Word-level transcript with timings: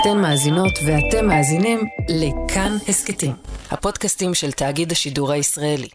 אתן 0.00 0.18
מאזינות 0.18 0.72
ואתם 0.86 1.26
מאזינים 1.26 1.80
לכאן 2.08 2.76
הסכתים, 2.88 3.32
הפודקאסטים 3.70 4.34
של 4.34 4.52
תאגיד 4.52 4.92
השידור 4.92 5.32
הישראלי. 5.32 5.88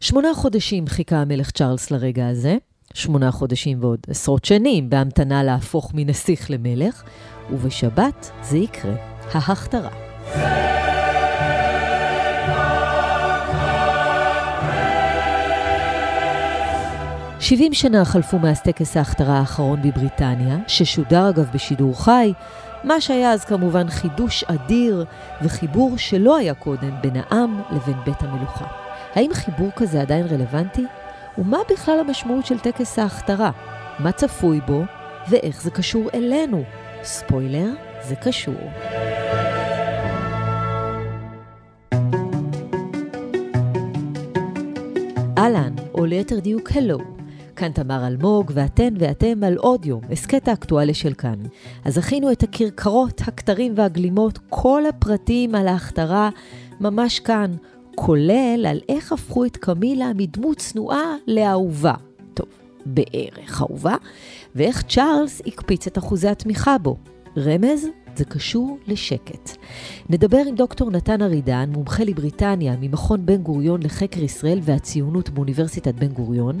שמונה 0.00 0.34
חודשים 0.34 0.86
חיכה 0.86 1.16
המלך 1.16 1.50
צ'ארלס 1.50 1.90
לרגע 1.90 2.28
הזה, 2.28 2.56
שמונה 2.94 3.30
חודשים 3.30 3.78
ועוד 3.80 4.00
עשרות 4.08 4.44
שנים 4.44 4.90
בהמתנה 4.90 5.42
להפוך 5.42 5.90
מנסיך 5.94 6.50
למלך, 6.50 7.02
ובשבת 7.50 8.30
זה 8.42 8.58
יקרה, 8.58 8.94
ההכתרה. 9.32 9.90
70 17.40 17.74
שנה 17.74 18.04
חלפו 18.04 18.38
מאז 18.38 18.60
טקס 18.60 18.96
ההכתרה 18.96 19.38
האחרון 19.38 19.82
בבריטניה, 19.82 20.56
ששודר 20.68 21.28
אגב 21.28 21.50
בשידור 21.54 22.04
חי, 22.04 22.32
מה 22.84 23.00
שהיה 23.00 23.32
אז 23.32 23.44
כמובן 23.44 23.88
חידוש 23.90 24.44
אדיר 24.44 25.04
וחיבור 25.42 25.98
שלא 25.98 26.36
היה 26.36 26.54
קודם 26.54 26.90
בין 27.00 27.16
העם 27.16 27.62
לבין 27.70 27.96
בית 28.04 28.22
המלוכה. 28.22 28.64
האם 29.14 29.30
חיבור 29.34 29.70
כזה 29.76 30.00
עדיין 30.00 30.26
רלוונטי? 30.26 30.84
ומה 31.38 31.58
בכלל 31.70 32.00
המשמעות 32.00 32.46
של 32.46 32.58
טקס 32.58 32.98
ההכתרה? 32.98 33.50
מה 33.98 34.12
צפוי 34.12 34.60
בו 34.66 34.82
ואיך 35.28 35.62
זה 35.62 35.70
קשור 35.70 36.08
אלינו? 36.14 36.62
ספוילר, 37.02 37.68
זה 38.02 38.16
קשור. 38.16 38.70
אהלן, 45.38 45.74
או 45.94 46.04
ליתר 46.04 46.38
דיוק 46.38 46.70
הלו. 46.74 47.15
כאן 47.56 47.72
תמר 47.72 48.06
אלמוג, 48.06 48.52
ואתן 48.54 48.94
ואתם 48.98 49.44
על 49.44 49.56
עוד 49.56 49.86
יום, 49.86 50.00
הסכת 50.10 50.48
האקטואליה 50.48 50.94
של 50.94 51.14
כאן. 51.14 51.38
אז 51.84 51.98
הכינו 51.98 52.32
את 52.32 52.42
הכרכרות, 52.42 53.20
הכתרים 53.26 53.72
והגלימות, 53.76 54.38
כל 54.48 54.86
הפרטים 54.86 55.54
על 55.54 55.68
ההכתרה 55.68 56.30
ממש 56.80 57.20
כאן, 57.20 57.50
כולל 57.94 58.66
על 58.68 58.80
איך 58.88 59.12
הפכו 59.12 59.44
את 59.44 59.56
קמילה 59.56 60.12
מדמות 60.14 60.56
צנועה 60.56 61.14
לאהובה. 61.26 61.94
טוב, 62.34 62.48
בערך 62.86 63.62
אהובה, 63.62 63.96
ואיך 64.54 64.82
צ'ארלס 64.82 65.42
הקפיץ 65.46 65.86
את 65.86 65.98
אחוזי 65.98 66.28
התמיכה 66.28 66.78
בו. 66.78 66.96
רמז? 67.36 67.86
זה 68.16 68.24
קשור 68.24 68.78
לשקט. 68.86 69.56
נדבר 70.08 70.42
עם 70.48 70.54
דוקטור 70.54 70.90
נתן 70.90 71.22
ארידן, 71.22 71.70
מומחה 71.72 72.04
לבריטניה 72.04 72.74
ממכון 72.80 73.26
בן 73.26 73.42
גוריון 73.42 73.82
לחקר 73.82 74.22
ישראל 74.22 74.58
והציונות 74.62 75.30
באוניברסיטת 75.30 75.94
בן 75.94 76.08
גוריון, 76.08 76.60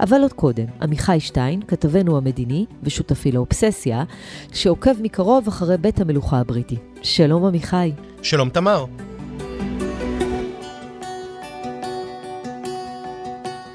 אבל 0.00 0.22
עוד 0.22 0.32
קודם, 0.32 0.64
עמיחי 0.82 1.20
שטיין, 1.20 1.62
כתבנו 1.68 2.16
המדיני 2.16 2.66
ושותפי 2.82 3.32
לאובססיה, 3.32 4.04
שעוקב 4.52 5.02
מקרוב 5.02 5.48
אחרי 5.48 5.76
בית 5.76 6.00
המלוכה 6.00 6.38
הבריטי. 6.38 6.76
שלום 7.02 7.44
עמיחי. 7.44 7.92
שלום 8.22 8.48
תמר. 8.50 8.84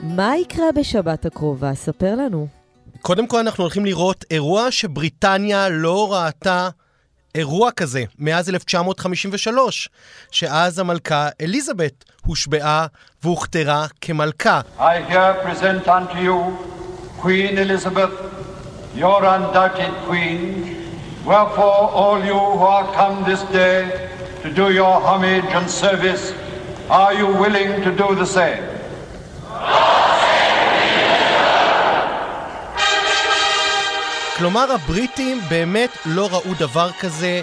מה 0.04 0.38
יקרה 0.38 0.72
בשבת 0.76 1.26
הקרובה? 1.26 1.74
ספר 1.74 2.16
לנו. 2.16 2.48
קודם 3.02 3.28
כל 3.28 3.40
אנחנו 3.40 3.64
הולכים 3.64 3.86
לראות 3.86 4.26
אירוע 4.32 4.72
שבריטניה 4.72 5.70
לא 5.70 6.14
ראתה 6.14 6.70
אירוע 7.36 7.72
כזה 7.72 8.04
מאז 8.20 8.50
1953, 8.50 9.90
שאז 10.32 10.80
המלכה 10.80 11.30
אליזבת 11.42 12.06
הושבעה 12.26 12.88
והוכתרה 13.24 13.88
כמלכה. 14.02 14.62
I 14.80 14.82
here 14.82 15.34
present 15.44 15.88
unto 15.88 16.18
you 16.18 16.58
Queen 17.22 17.58
Elizabeth, 17.58 18.14
your 18.96 19.24
undoubted 19.24 19.94
queen, 20.08 20.76
wherefore 21.26 21.82
all 22.02 22.20
you 22.24 22.40
who 22.58 22.66
are 22.76 22.88
come 22.94 23.24
this 23.26 23.44
day 23.52 24.10
to 24.44 24.50
do 24.54 24.72
your 24.72 24.96
homage 25.08 25.50
and 25.58 25.70
service, 25.70 26.34
are 26.90 27.14
you 27.14 27.28
willing 27.28 27.72
to 27.84 27.92
do 27.92 28.16
the 28.16 28.26
same? 28.26 28.79
כלומר, 34.40 34.72
הבריטים 34.72 35.42
באמת 35.50 35.90
לא 36.06 36.30
ראו 36.32 36.54
דבר 36.60 36.92
כזה 37.00 37.42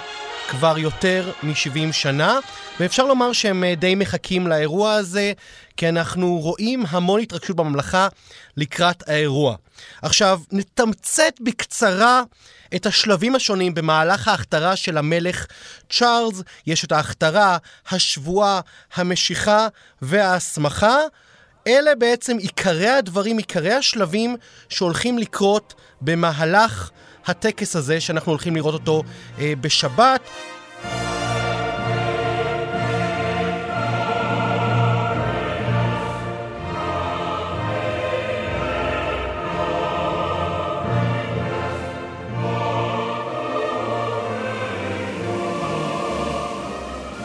כבר 0.48 0.78
יותר 0.78 1.32
מ-70 1.42 1.92
שנה, 1.92 2.38
ואפשר 2.80 3.04
לומר 3.04 3.32
שהם 3.32 3.64
אה, 3.64 3.74
די 3.74 3.94
מחכים 3.94 4.46
לאירוע 4.46 4.92
הזה, 4.92 5.32
כי 5.76 5.88
אנחנו 5.88 6.38
רואים 6.38 6.84
המון 6.88 7.20
התרגשות 7.20 7.56
בממלכה 7.56 8.08
לקראת 8.56 9.08
האירוע. 9.08 9.56
עכשיו, 10.02 10.40
נתמצת 10.52 11.32
בקצרה 11.40 12.22
את 12.74 12.86
השלבים 12.86 13.34
השונים 13.34 13.74
במהלך 13.74 14.28
ההכתרה 14.28 14.76
של 14.76 14.98
המלך 14.98 15.46
צ'ארלס. 15.90 16.42
יש 16.66 16.84
את 16.84 16.92
ההכתרה, 16.92 17.56
השבועה, 17.90 18.60
המשיכה 18.94 19.68
וההסמכה. 20.02 20.98
אלה 21.66 21.94
בעצם 21.94 22.38
עיקרי 22.38 22.88
הדברים, 22.88 23.38
עיקרי 23.38 23.72
השלבים 23.72 24.36
שהולכים 24.68 25.18
לקרות 25.18 25.74
במהלך 26.00 26.90
הטקס 27.26 27.76
הזה, 27.76 28.00
שאנחנו 28.00 28.32
הולכים 28.32 28.56
לראות 28.56 28.74
אותו 28.74 29.02
אה, 29.38 29.52
בשבת. 29.60 30.20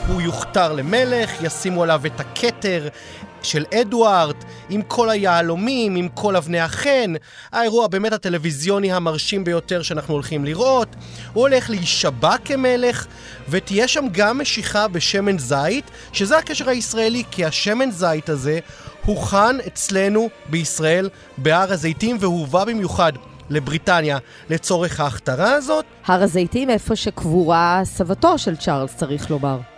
הוא 0.08 0.22
יוכתר 0.22 0.74
למלך, 0.74 1.32
ישימו 1.42 1.84
עליו 1.84 2.02
את 2.06 2.20
הכתר, 2.20 2.88
של 3.44 3.66
אדוארד, 3.74 4.36
עם 4.70 4.82
כל 4.82 5.10
היהלומים, 5.10 5.96
עם 5.96 6.08
כל 6.14 6.36
אבני 6.36 6.60
החן, 6.60 7.14
האירוע 7.52 7.88
באמת 7.88 8.14
הטלוויזיוני 8.14 8.94
המרשים 8.94 9.44
ביותר 9.44 9.82
שאנחנו 9.82 10.14
הולכים 10.14 10.46
לראות. 10.46 10.88
הוא 11.34 11.42
הולך 11.42 11.70
להישבע 11.70 12.36
כמלך, 12.46 13.06
ותהיה 13.50 13.88
שם 13.88 14.06
גם 14.12 14.42
משיכה 14.42 14.88
בשמן 14.88 15.38
זית, 15.38 15.92
שזה 16.14 16.38
הקשר 16.38 16.70
הישראלי, 16.70 17.24
כי 17.32 17.46
השמן 17.46 17.92
זית 17.92 18.30
הזה 18.30 18.60
הוכן 19.06 19.60
אצלנו 19.68 20.30
בישראל 20.50 21.10
בהר 21.38 21.74
הזיתים 21.74 22.18
והובא 22.20 22.66
במיוחד 22.66 23.14
לבריטניה 23.50 24.18
לצורך 24.50 25.00
ההכתרה 25.00 25.54
הזאת. 25.54 25.86
הר 26.06 26.24
הזיתים 26.24 26.70
איפה 26.70 26.96
שקבורה 26.96 27.82
סבתו 27.84 28.38
של 28.38 28.56
צ'ארלס, 28.56 28.96
צריך 28.96 29.32
לומר. 29.32 29.71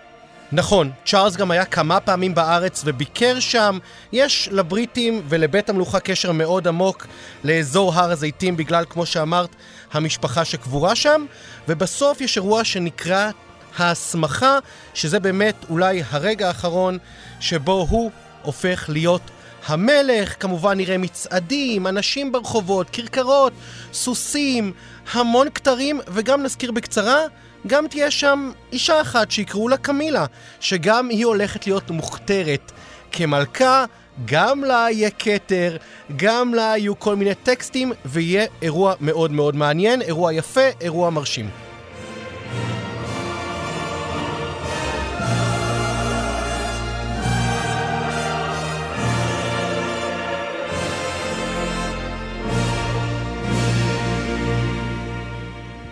נכון, 0.55 0.91
צ'ארלס 1.05 1.35
גם 1.35 1.51
היה 1.51 1.65
כמה 1.65 1.99
פעמים 1.99 2.35
בארץ 2.35 2.81
וביקר 2.85 3.39
שם. 3.39 3.77
יש 4.11 4.49
לבריטים 4.51 5.21
ולבית 5.29 5.69
המלוכה 5.69 5.99
קשר 5.99 6.31
מאוד 6.31 6.67
עמוק 6.67 7.07
לאזור 7.43 7.93
הר 7.93 8.11
הזיתים 8.11 8.57
בגלל, 8.57 8.85
כמו 8.89 9.05
שאמרת, 9.05 9.49
המשפחה 9.91 10.45
שקבורה 10.45 10.95
שם. 10.95 11.25
ובסוף 11.67 12.21
יש 12.21 12.37
אירוע 12.37 12.63
שנקרא 12.63 13.29
ההסמכה, 13.77 14.59
שזה 14.93 15.19
באמת 15.19 15.55
אולי 15.69 16.03
הרגע 16.09 16.47
האחרון 16.47 16.97
שבו 17.39 17.87
הוא 17.89 18.11
הופך 18.41 18.85
להיות 18.89 19.21
המלך. 19.67 20.35
כמובן 20.39 20.77
נראה 20.77 20.97
מצעדים, 20.97 21.87
אנשים 21.87 22.31
ברחובות, 22.31 22.89
כרכרות, 22.89 23.53
סוסים, 23.93 24.73
המון 25.13 25.47
כתרים, 25.55 26.01
וגם 26.07 26.43
נזכיר 26.43 26.71
בקצרה 26.71 27.19
גם 27.67 27.87
תהיה 27.87 28.11
שם 28.11 28.51
אישה 28.71 29.01
אחת 29.01 29.31
שיקראו 29.31 29.69
לה 29.69 29.77
קמילה, 29.77 30.25
שגם 30.59 31.09
היא 31.09 31.25
הולכת 31.25 31.67
להיות 31.67 31.91
מוכתרת 31.91 32.71
כמלכה, 33.11 33.85
גם 34.25 34.63
לה 34.63 34.87
יהיה 34.91 35.09
כתר, 35.19 35.77
גם 36.15 36.53
לה 36.53 36.73
יהיו 36.77 36.99
כל 36.99 37.15
מיני 37.15 37.35
טקסטים, 37.35 37.91
ויהיה 38.05 38.45
אירוע 38.61 38.93
מאוד 39.01 39.31
מאוד 39.31 39.55
מעניין, 39.55 40.01
אירוע 40.01 40.33
יפה, 40.33 40.67
אירוע 40.81 41.09
מרשים. 41.09 41.49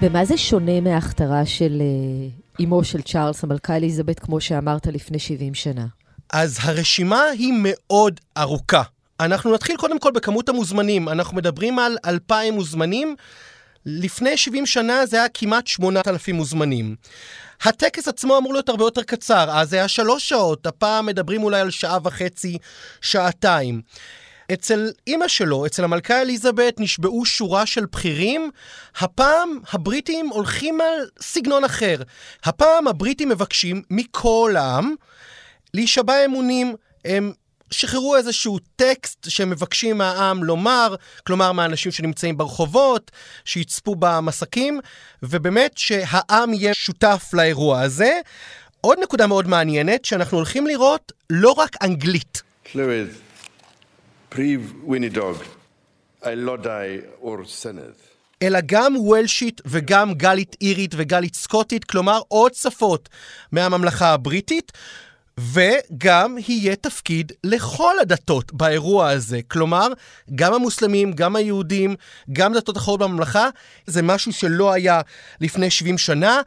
במה 0.01 0.25
זה 0.25 0.37
שונה 0.37 0.81
מההכתרה 0.81 1.45
של 1.45 1.81
uh, 1.81 2.63
אמו 2.63 2.83
של 2.83 3.01
צ'ארלס, 3.01 3.43
המלכה 3.43 3.75
אליזבת, 3.75 4.19
כמו 4.19 4.41
שאמרת 4.41 4.87
לפני 4.87 5.19
70 5.19 5.53
שנה? 5.53 5.85
אז 6.33 6.57
הרשימה 6.61 7.23
היא 7.23 7.53
מאוד 7.57 8.19
ארוכה. 8.37 8.83
אנחנו 9.19 9.53
נתחיל 9.53 9.77
קודם 9.77 9.99
כל 9.99 10.11
בכמות 10.11 10.49
המוזמנים. 10.49 11.09
אנחנו 11.09 11.37
מדברים 11.37 11.79
על 11.79 11.97
2,000 12.05 12.53
מוזמנים. 12.53 13.15
לפני 13.85 14.37
70 14.37 14.65
שנה 14.65 15.05
זה 15.05 15.17
היה 15.17 15.29
כמעט 15.33 15.67
8,000 15.67 16.35
מוזמנים. 16.35 16.95
הטקס 17.63 18.07
עצמו 18.07 18.37
אמור 18.37 18.53
להיות 18.53 18.69
הרבה 18.69 18.83
יותר 18.83 19.03
קצר, 19.03 19.49
אז 19.51 19.69
זה 19.69 19.75
היה 19.75 19.87
שלוש 19.87 20.29
שעות, 20.29 20.67
הפעם 20.67 21.05
מדברים 21.05 21.43
אולי 21.43 21.59
על 21.59 21.71
שעה 21.71 21.97
וחצי, 22.03 22.57
שעתיים. 23.01 23.81
אצל 24.53 24.91
אימא 25.07 25.27
שלו, 25.27 25.65
אצל 25.65 25.83
המלכה 25.83 26.21
אליזבת, 26.21 26.79
נשבעו 26.79 27.25
שורה 27.25 27.65
של 27.65 27.85
בכירים. 27.85 28.51
הפעם 28.99 29.59
הבריטים 29.71 30.29
הולכים 30.29 30.81
על 30.81 31.09
סגנון 31.21 31.63
אחר. 31.63 31.95
הפעם 32.43 32.87
הבריטים 32.87 33.29
מבקשים 33.29 33.81
מכל 33.89 34.55
העם 34.57 34.95
להישבע 35.73 36.25
אמונים. 36.25 36.75
הם 37.05 37.31
שחררו 37.71 38.17
איזשהו 38.17 38.59
טקסט 38.75 39.29
שהם 39.29 39.49
מבקשים 39.49 39.97
מהעם 39.97 40.43
לומר, 40.43 40.95
כלומר 41.27 41.51
מהאנשים 41.51 41.91
שנמצאים 41.91 42.37
ברחובות, 42.37 43.11
שיצפו 43.45 43.95
במסקים, 43.99 44.79
ובאמת 45.23 45.77
שהעם 45.77 46.53
יהיה 46.53 46.73
שותף 46.73 47.29
לאירוע 47.33 47.81
הזה. 47.81 48.19
עוד 48.81 48.97
נקודה 49.01 49.27
מאוד 49.27 49.47
מעניינת, 49.47 50.05
שאנחנו 50.05 50.37
הולכים 50.37 50.67
לראות 50.67 51.11
לא 51.29 51.51
רק 51.51 51.75
אנגלית. 51.83 52.41
Llywydd, 52.73 53.30
אלא 58.41 58.59
גם 58.65 58.95
וולשית 58.97 59.61
וגם 59.65 60.13
גלית 60.13 60.55
אירית 60.61 60.93
וגלית 60.97 61.35
סקוטית, 61.35 61.83
כלומר 61.83 62.21
עוד 62.27 62.53
שפות 62.53 63.09
מהממלכה 63.51 64.13
הבריטית. 64.13 64.71
וגם 65.39 66.37
יהיה 66.47 66.75
תפקיד 66.75 67.31
לכל 67.43 67.99
הדתות 68.01 68.53
באירוע 68.53 69.09
הזה. 69.09 69.39
כלומר, 69.47 69.87
גם 70.35 70.53
המוסלמים, 70.53 71.13
גם 71.13 71.35
היהודים, 71.35 71.95
גם 72.33 72.53
דתות 72.53 72.77
אחרות 72.77 72.99
בממלכה, 72.99 73.49
זה 73.85 74.01
משהו 74.01 74.33
שלא 74.33 74.71
היה 74.73 75.01
לפני 75.41 75.69
70 75.69 75.97
שנה. 75.97 76.41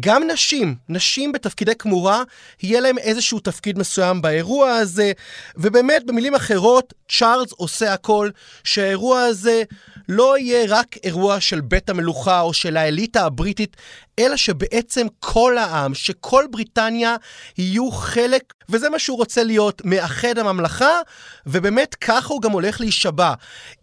גם 0.00 0.22
נשים, 0.32 0.74
נשים 0.88 1.32
בתפקידי 1.32 1.74
כמורה, 1.74 2.22
יהיה 2.62 2.80
להם 2.80 2.98
איזשהו 2.98 3.40
תפקיד 3.40 3.78
מסוים 3.78 4.22
באירוע 4.22 4.70
הזה, 4.72 5.12
ובאמת, 5.56 6.06
במילים 6.06 6.34
אחרות, 6.34 6.94
צ'ארלס 7.08 7.52
עושה 7.52 7.92
הכל 7.92 8.30
שהאירוע 8.64 9.20
הזה 9.20 9.62
לא 10.08 10.38
יהיה 10.38 10.66
רק 10.68 10.96
אירוע 11.04 11.40
של 11.40 11.60
בית 11.60 11.90
המלוכה 11.90 12.40
או 12.40 12.54
של 12.54 12.76
האליטה 12.76 13.24
הבריטית, 13.24 13.76
אלא 14.18 14.36
שבעצם 14.36 15.06
כל 15.20 15.58
העם, 15.58 15.94
שכל 15.94 16.44
בריטניה 16.50 17.16
יהיו 17.58 17.90
חלק, 17.90 18.54
וזה 18.68 18.90
מה 18.90 18.98
שהוא 18.98 19.16
רוצה 19.18 19.44
להיות, 19.44 19.82
מאחד 19.84 20.38
הממלכה, 20.38 21.00
ובאמת 21.46 21.94
ככה 21.94 22.34
הוא 22.34 22.42
גם 22.42 22.50
הולך 22.50 22.80
להישבע. 22.80 23.34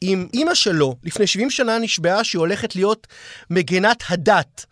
עם 0.02 0.28
אימא 0.34 0.54
שלו, 0.54 0.96
לפני 1.04 1.28
70 1.28 1.50
שנה 1.50 1.78
נשבעה 1.78 2.24
שהיא 2.24 2.40
הולכת 2.40 2.76
להיות 2.76 3.08
מגנת 3.50 4.04
הדת. 4.10 4.66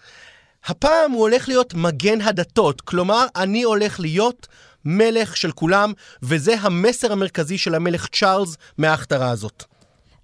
הפעם 0.66 1.12
הוא 1.12 1.22
הולך 1.22 1.48
להיות 1.48 1.74
מגן 1.74 2.22
הדתות, 2.22 2.82
כלומר, 2.82 3.26
אני 3.36 3.64
הולך 3.64 4.00
להיות 4.00 4.48
מלך 4.86 5.38
של 5.38 5.52
כולם, 5.52 5.94
וזה 6.24 6.56
המסר 6.62 7.12
המרכזי 7.12 7.58
של 7.58 7.76
המלך 7.76 8.08
צ'ארלס 8.08 8.58
מההכתרה 8.78 9.30
הזאת. 9.30 9.64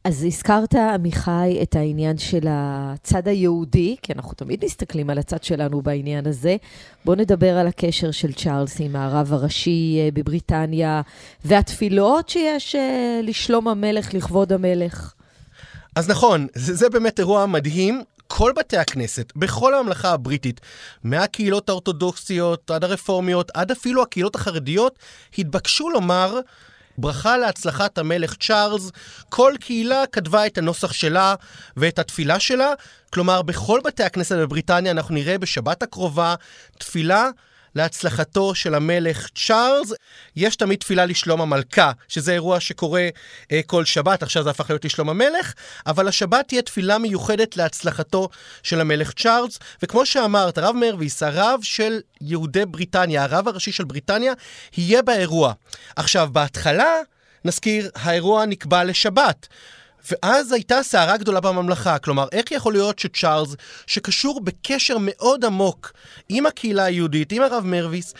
אז 0.03 0.23
הזכרת, 0.23 0.75
עמיחי, 0.75 1.59
את 1.61 1.75
העניין 1.75 2.17
של 2.17 2.47
הצד 2.49 3.27
היהודי, 3.27 3.95
כי 4.01 4.13
אנחנו 4.13 4.33
תמיד 4.33 4.65
מסתכלים 4.65 5.09
על 5.09 5.17
הצד 5.17 5.43
שלנו 5.43 5.81
בעניין 5.81 6.27
הזה. 6.27 6.55
בואו 7.05 7.17
נדבר 7.17 7.57
על 7.57 7.67
הקשר 7.67 8.11
של 8.11 8.33
צ'ארלס 8.33 8.79
עם 8.79 8.95
הרב 8.95 9.33
הראשי 9.33 9.99
אה, 9.99 10.09
בבריטניה, 10.13 11.01
והתפילות 11.45 12.29
שיש 12.29 12.75
אה, 12.75 13.19
לשלום 13.23 13.67
המלך, 13.67 14.13
לכבוד 14.13 14.53
המלך. 14.53 15.13
אז 15.95 16.09
נכון, 16.09 16.47
זה, 16.55 16.75
זה 16.75 16.89
באמת 16.89 17.19
אירוע 17.19 17.45
מדהים. 17.45 18.03
כל 18.27 18.51
בתי 18.55 18.77
הכנסת, 18.77 19.33
בכל 19.35 19.73
הממלכה 19.73 20.11
הבריטית, 20.11 20.61
מהקהילות 21.03 21.69
האורתודוקסיות 21.69 22.71
עד 22.71 22.83
הרפורמיות, 22.83 23.51
עד 23.53 23.71
אפילו 23.71 24.03
הקהילות 24.03 24.35
החרדיות, 24.35 24.99
התבקשו 25.37 25.89
לומר 25.89 26.39
ברכה 26.97 27.37
להצלחת 27.37 27.97
המלך 27.97 28.35
צ'ארלס. 28.35 28.91
כל 29.29 29.53
קהילה 29.59 30.03
כתבה 30.11 30.45
את 30.45 30.57
הנוסח 30.57 30.93
שלה 30.93 31.35
ואת 31.77 31.99
התפילה 31.99 32.39
שלה. 32.39 32.73
כלומר, 33.13 33.41
בכל 33.41 33.79
בתי 33.83 34.03
הכנסת 34.03 34.35
בבריטניה 34.35 34.91
אנחנו 34.91 35.15
נראה 35.15 35.37
בשבת 35.37 35.83
הקרובה 35.83 36.35
תפילה 36.77 37.29
להצלחתו 37.77 38.55
של 38.55 38.75
המלך 38.75 39.27
צ'ארלס. 39.47 39.93
יש 40.35 40.55
תמיד 40.55 40.79
תפילה 40.79 41.05
לשלום 41.05 41.41
המלכה, 41.41 41.91
שזה 42.07 42.33
אירוע 42.33 42.59
שקורה 42.59 43.07
אה, 43.51 43.61
כל 43.65 43.85
שבת, 43.85 44.23
עכשיו 44.23 44.43
זה 44.43 44.49
הפך 44.49 44.69
להיות 44.69 44.85
לשלום 44.85 45.09
המלך, 45.09 45.53
אבל 45.87 46.07
השבת 46.07 46.47
תהיה 46.47 46.61
תפילה 46.61 46.97
מיוחדת 46.97 47.57
להצלחתו 47.57 48.29
של 48.63 48.81
המלך 48.81 49.13
צ'ארלס. 49.13 49.59
וכמו 49.83 50.05
שאמרת, 50.05 50.57
הרב 50.57 50.75
מרוויס, 50.75 51.23
הרב 51.23 51.59
של 51.63 51.99
יהודי 52.21 52.65
בריטניה, 52.65 53.23
הרב 53.23 53.47
הראשי 53.47 53.71
של 53.71 53.83
בריטניה, 53.83 54.33
יהיה 54.77 55.01
באירוע. 55.01 55.53
עכשיו, 55.95 56.29
בהתחלה, 56.31 56.95
נזכיר, 57.45 57.89
האירוע 57.95 58.45
נקבע 58.45 58.83
לשבת. 58.83 59.47
ואז 60.11 60.51
הייתה 60.51 60.83
סערה 60.83 61.17
גדולה 61.17 61.39
בממלכה. 61.39 61.99
כלומר, 61.99 62.27
איך 62.31 62.51
יכול 62.51 62.73
להיות 62.73 62.99
שצ'ארלס, 62.99 63.55
שקשור 63.87 64.41
בקשר 64.41 64.97
מאוד 64.99 65.45
עמוק 65.45 65.93
עם 66.29 66.45
הקהילה 66.45 66.83
היהודית, 66.83 67.31
עם 67.31 67.41
הרב 67.41 67.63
מרוויס, 67.65 68.13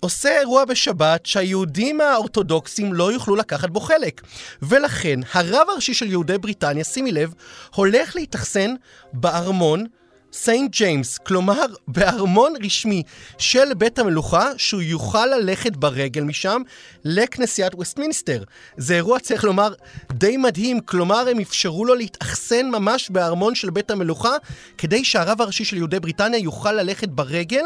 עושה 0.00 0.38
אירוע 0.38 0.64
בשבת 0.64 1.26
שהיהודים 1.26 2.00
האורתודוקסים 2.00 2.92
לא 2.92 3.12
יוכלו 3.12 3.36
לקחת 3.36 3.70
בו 3.70 3.80
חלק. 3.80 4.20
ולכן, 4.62 5.20
הרב 5.32 5.66
הראשי 5.70 5.94
של 5.94 6.10
יהודי 6.10 6.38
בריטניה, 6.38 6.84
שימי 6.84 7.12
לב, 7.12 7.34
הולך 7.74 8.16
להתאכסן 8.16 8.74
בארמון 9.12 9.86
סיינט 10.36 10.70
ג'יימס, 10.70 11.18
כלומר 11.18 11.66
בארמון 11.88 12.54
רשמי 12.64 13.02
של 13.38 13.74
בית 13.74 13.98
המלוכה, 13.98 14.50
שהוא 14.56 14.82
יוכל 14.82 15.26
ללכת 15.26 15.76
ברגל 15.76 16.22
משם 16.22 16.62
לכנסיית 17.04 17.74
וסטמינסטר. 17.74 18.42
זה 18.76 18.94
אירוע, 18.94 19.18
צריך 19.20 19.44
לומר, 19.44 19.74
די 20.12 20.36
מדהים, 20.36 20.80
כלומר 20.80 21.28
הם 21.28 21.40
אפשרו 21.40 21.84
לו 21.84 21.94
להתאכסן 21.94 22.66
ממש 22.66 23.10
בארמון 23.10 23.54
של 23.54 23.70
בית 23.70 23.90
המלוכה, 23.90 24.36
כדי 24.78 25.04
שהרב 25.04 25.40
הראשי 25.40 25.64
של 25.64 25.76
יהודי 25.76 26.00
בריטניה 26.00 26.38
יוכל 26.38 26.72
ללכת 26.72 27.08
ברגל 27.08 27.64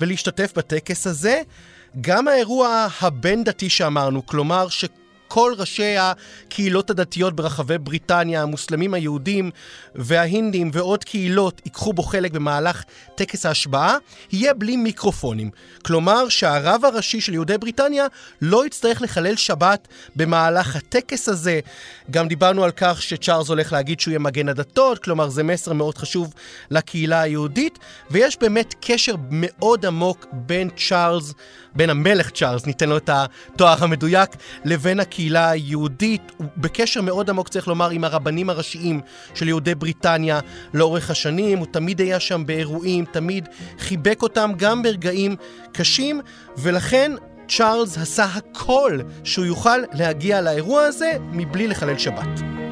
ולהשתתף 0.00 0.52
בטקס 0.56 1.06
הזה. 1.06 1.42
גם 2.00 2.28
האירוע 2.28 2.86
הבין-דתי 3.00 3.70
שאמרנו, 3.70 4.26
כלומר 4.26 4.68
ש... 4.68 4.84
כל 5.34 5.54
ראשי 5.58 5.94
הקהילות 5.98 6.90
הדתיות 6.90 7.36
ברחבי 7.36 7.78
בריטניה, 7.78 8.42
המוסלמים 8.42 8.94
היהודים 8.94 9.50
וההינדים 9.94 10.70
ועוד 10.72 11.04
קהילות 11.04 11.60
ייקחו 11.64 11.92
בו 11.92 12.02
חלק 12.02 12.32
במהלך 12.32 12.82
טקס 13.14 13.46
ההשבעה, 13.46 13.96
יהיה 14.32 14.54
בלי 14.54 14.76
מיקרופונים. 14.76 15.50
כלומר 15.84 16.28
שהרב 16.28 16.84
הראשי 16.84 17.20
של 17.20 17.34
יהודי 17.34 17.58
בריטניה 17.58 18.06
לא 18.40 18.66
יצטרך 18.66 19.02
לחלל 19.02 19.36
שבת 19.36 19.88
במהלך 20.16 20.76
הטקס 20.76 21.28
הזה. 21.28 21.60
גם 22.10 22.28
דיברנו 22.28 22.64
על 22.64 22.70
כך 22.70 23.02
שצ'ארלס 23.02 23.48
הולך 23.48 23.72
להגיד 23.72 24.00
שהוא 24.00 24.12
יהיה 24.12 24.18
מגן 24.18 24.48
הדתות, 24.48 24.98
כלומר 24.98 25.28
זה 25.28 25.42
מסר 25.42 25.72
מאוד 25.72 25.98
חשוב 25.98 26.34
לקהילה 26.70 27.20
היהודית, 27.20 27.78
ויש 28.10 28.38
באמת 28.40 28.74
קשר 28.80 29.14
מאוד 29.30 29.86
עמוק 29.86 30.26
בין 30.32 30.70
צ'ארלס, 30.88 31.34
בין 31.74 31.90
המלך 31.90 32.30
צ'ארלס, 32.30 32.66
ניתן 32.66 32.88
לו 32.88 32.96
את 32.96 33.10
התואר 33.12 33.84
המדויק, 33.84 34.30
לבין 34.64 35.00
הקהילה 35.00 35.23
היהודית. 35.32 36.32
הוא 36.36 36.46
בקשר 36.56 37.02
מאוד 37.02 37.30
עמוק, 37.30 37.48
צריך 37.48 37.68
לומר, 37.68 37.90
עם 37.90 38.04
הרבנים 38.04 38.50
הראשיים 38.50 39.00
של 39.34 39.48
יהודי 39.48 39.74
בריטניה 39.74 40.40
לאורך 40.74 41.10
השנים. 41.10 41.58
הוא 41.58 41.66
תמיד 41.70 42.00
היה 42.00 42.20
שם 42.20 42.46
באירועים, 42.46 43.04
תמיד 43.04 43.48
חיבק 43.78 44.22
אותם 44.22 44.52
גם 44.56 44.82
ברגעים 44.82 45.36
קשים, 45.72 46.20
ולכן 46.58 47.12
צ'ארלס 47.48 47.98
עשה 47.98 48.24
הכל 48.24 48.98
שהוא 49.24 49.44
יוכל 49.44 49.78
להגיע 49.92 50.40
לאירוע 50.40 50.82
הזה 50.82 51.12
מבלי 51.32 51.66
לחלל 51.68 51.98
שבת. 51.98 52.63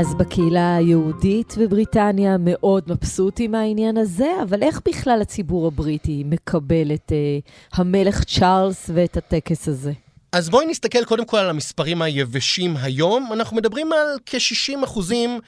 אז 0.00 0.14
בקהילה 0.14 0.76
היהודית 0.76 1.54
בבריטניה 1.60 2.36
מאוד 2.40 2.84
מבסוטים 2.86 3.52
מהעניין 3.52 3.96
הזה, 3.96 4.28
אבל 4.42 4.62
איך 4.62 4.80
בכלל 4.88 5.22
הציבור 5.22 5.66
הבריטי 5.66 6.22
מקבל 6.26 6.94
את 6.94 7.12
uh, 7.12 7.50
המלך 7.72 8.24
צ'ארלס 8.24 8.90
ואת 8.94 9.16
הטקס 9.16 9.68
הזה? 9.68 9.92
אז 10.32 10.48
בואי 10.50 10.66
נסתכל 10.66 11.04
קודם 11.04 11.24
כל 11.24 11.36
על 11.36 11.50
המספרים 11.50 12.02
היבשים 12.02 12.76
היום. 12.76 13.32
אנחנו 13.32 13.56
מדברים 13.56 13.92
על 13.92 14.18
כ-60 14.26 14.84
אחוזים 14.84 15.40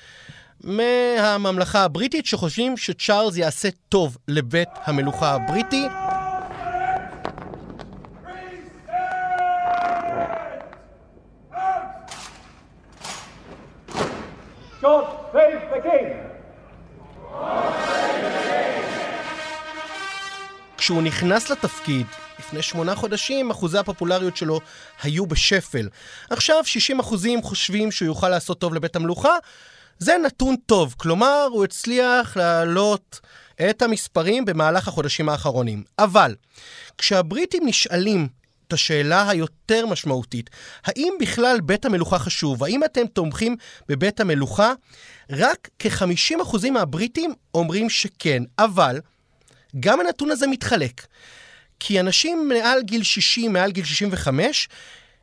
מהממלכה 0.65 1.85
הבריטית 1.85 2.27
שחושבים 2.27 2.77
שצ'ארלס 2.77 3.37
יעשה 3.37 3.69
טוב 3.89 4.17
לבית 4.29 4.69
המלוכה 4.85 5.35
הבריטי. 5.35 5.87
God 14.83 15.05
save 15.33 15.63
the 15.73 15.83
king! 15.83 16.31
כשהוא 20.77 21.03
נכנס 21.03 21.51
לתפקיד, 21.51 22.07
לפני 22.39 22.63
שמונה 22.63 22.95
חודשים, 22.95 23.51
אחוזי 23.51 23.79
הפופולריות 23.79 24.37
שלו 24.37 24.61
היו 25.03 25.27
בשפל. 25.27 25.89
עכשיו 26.31 26.65
60 26.65 27.01
אחוזים 27.01 27.43
חושבים 27.43 27.93
שהוא 27.93 28.07
יוכל 28.07 28.29
לעשות 28.29 28.59
טוב 28.59 28.75
לבית 28.75 28.97
המלוכה, 28.97 29.37
זה 29.99 30.17
נתון 30.19 30.57
טוב, 30.67 30.95
כלומר, 30.99 31.49
הוא 31.53 31.65
הצליח 31.65 32.37
להעלות 32.37 33.21
את 33.71 33.83
המספרים 33.83 34.45
במהלך 34.45 34.89
החודשים 34.89 35.29
האחרונים. 35.29 35.83
אבל, 35.99 36.35
כשהבריטים 36.99 37.67
נשאלים 37.67 38.29
את 38.71 38.75
השאלה 38.75 39.31
היותר 39.31 39.87
משמעותית, 39.87 40.51
האם 40.85 41.13
בכלל 41.21 41.61
בית 41.61 41.85
המלוכה 41.85 42.19
חשוב? 42.19 42.65
האם 42.65 42.85
אתם 42.85 43.07
תומכים 43.07 43.57
בבית 43.89 44.21
המלוכה? 44.21 44.73
רק 45.31 45.69
כ-50% 45.79 46.71
מהבריטים 46.71 47.35
אומרים 47.55 47.91
שכן, 47.91 48.43
אבל 48.59 49.01
גם 49.81 50.01
הנתון 50.01 50.31
הזה 50.31 50.47
מתחלק. 50.47 51.07
כי 51.81 52.01
אנשים 52.01 52.49
מעל 52.49 52.83
גיל 52.83 53.03
60, 53.03 53.53
מעל 53.53 53.71
גיל 53.71 53.85
65, 53.85 54.69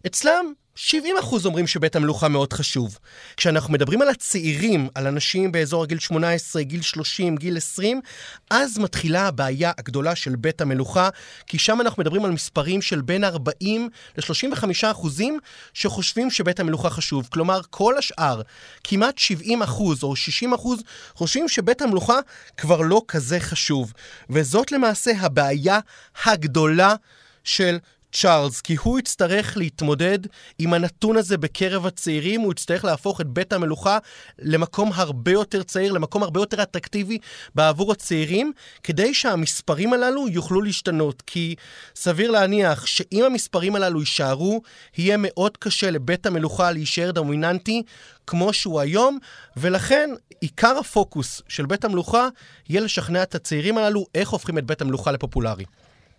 אצלם 0.08 0.54
70 0.80 1.16
אחוז 1.20 1.46
אומרים 1.46 1.68
שבית 1.68 1.96
המלוכה 1.96 2.28
מאוד 2.28 2.54
חשוב. 2.54 2.98
כשאנחנו 3.38 3.74
מדברים 3.74 4.02
על 4.02 4.10
הצעירים, 4.10 4.90
על 4.96 5.08
אנשים 5.08 5.52
באזור 5.52 5.84
הגיל 5.84 6.00
18, 6.00 6.64
גיל 6.64 6.82
30, 6.82 7.36
גיל 7.36 7.58
20, 7.58 8.02
אז 8.50 8.78
מתחילה 8.78 9.28
הבעיה 9.28 9.72
הגדולה 9.78 10.16
של 10.16 10.36
בית 10.36 10.62
המלוכה, 10.62 11.10
כי 11.48 11.60
שם 11.60 11.82
אנחנו 11.82 12.02
מדברים 12.02 12.26
על 12.26 12.32
מספרים 12.32 12.82
של 12.82 13.02
בין 13.02 13.24
40 13.24 13.90
ל-35 14.18 14.64
אחוזים 14.92 15.40
שחושבים 15.74 16.32
שבית 16.32 16.60
המלוכה 16.60 16.90
חשוב. 16.90 17.28
כלומר, 17.32 17.62
כל 17.70 17.98
השאר, 17.98 18.42
כמעט 18.84 19.18
70 19.18 19.62
אחוז 19.62 20.04
או 20.04 20.16
60 20.16 20.54
אחוז, 20.54 20.84
חושבים 21.14 21.50
שבית 21.50 21.82
המלוכה 21.82 22.20
כבר 22.58 22.82
לא 22.82 23.02
כזה 23.08 23.40
חשוב. 23.40 23.94
וזאת 24.30 24.72
למעשה 24.72 25.12
הבעיה 25.20 25.80
הגדולה 26.26 26.96
של 27.44 27.78
צ'ארלס, 28.12 28.62
כי 28.62 28.76
הוא 28.76 29.00
יצטרך 29.00 29.58
להתמודד 29.58 30.20
עם 30.60 30.74
הנתון 30.74 31.18
הזה 31.18 31.38
בקרב 31.38 31.86
הצעירים, 31.86 32.42
הוא 32.42 32.52
יצטרך 32.52 32.86
להפוך 32.86 33.22
את 33.22 33.28
בית 33.28 33.54
המלוכה 33.54 33.98
למקום 34.40 34.92
הרבה 34.96 35.32
יותר 35.32 35.64
צעיר, 35.64 35.92
למקום 35.92 36.24
הרבה 36.24 36.40
יותר 36.40 36.64
אטרקטיבי 36.64 37.18
בעבור 37.56 37.92
הצעירים, 37.92 38.52
כדי 38.84 39.14
שהמספרים 39.14 39.94
הללו 39.94 40.30
יוכלו 40.30 40.62
להשתנות. 40.62 41.24
כי 41.26 41.56
סביר 41.96 42.32
להניח 42.32 42.86
שאם 42.86 43.24
המספרים 43.26 43.76
הללו 43.76 44.00
יישארו, 44.00 44.62
יהיה 44.98 45.16
מאוד 45.20 45.58
קשה 45.58 45.92
לבית 45.92 46.26
המלוכה 46.26 46.72
להישאר 46.72 47.12
דומיננטי 47.12 47.84
כמו 48.28 48.54
שהוא 48.54 48.80
היום, 48.80 49.18
ולכן 49.58 50.10
עיקר 50.42 50.78
הפוקוס 50.78 51.42
של 51.48 51.66
בית 51.66 51.86
המלוכה 51.86 52.28
יהיה 52.70 52.82
לשכנע 52.82 53.24
את 53.24 53.36
הצעירים 53.36 53.78
הללו 53.78 54.06
איך 54.16 54.30
הופכים 54.30 54.58
את 54.58 54.66
בית 54.66 54.82
המלוכה 54.82 55.12
לפופולרי. 55.12 55.66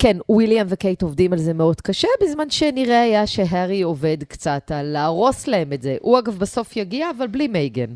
כן, 0.02 0.17
וויליאם 0.28 0.67
וקייט 0.69 1.02
עובדים 1.02 1.33
על 1.33 1.38
זה 1.38 1.55
מאוד 1.55 1.81
קשה, 1.81 2.09
בזמן 2.23 2.50
שנראה 2.50 3.02
היה 3.02 3.26
שהארי 3.26 3.83
עובד 3.83 4.17
קצת 4.28 4.71
על 4.75 4.87
להרוס 4.87 5.47
להם 5.47 5.73
את 5.73 5.83
זה. 5.83 5.97
הוא 6.00 6.19
אגב 6.19 6.38
בסוף 6.38 6.76
יגיע, 6.76 7.11
אבל 7.19 7.26
בלי 7.26 7.49
מייגן. 7.49 7.95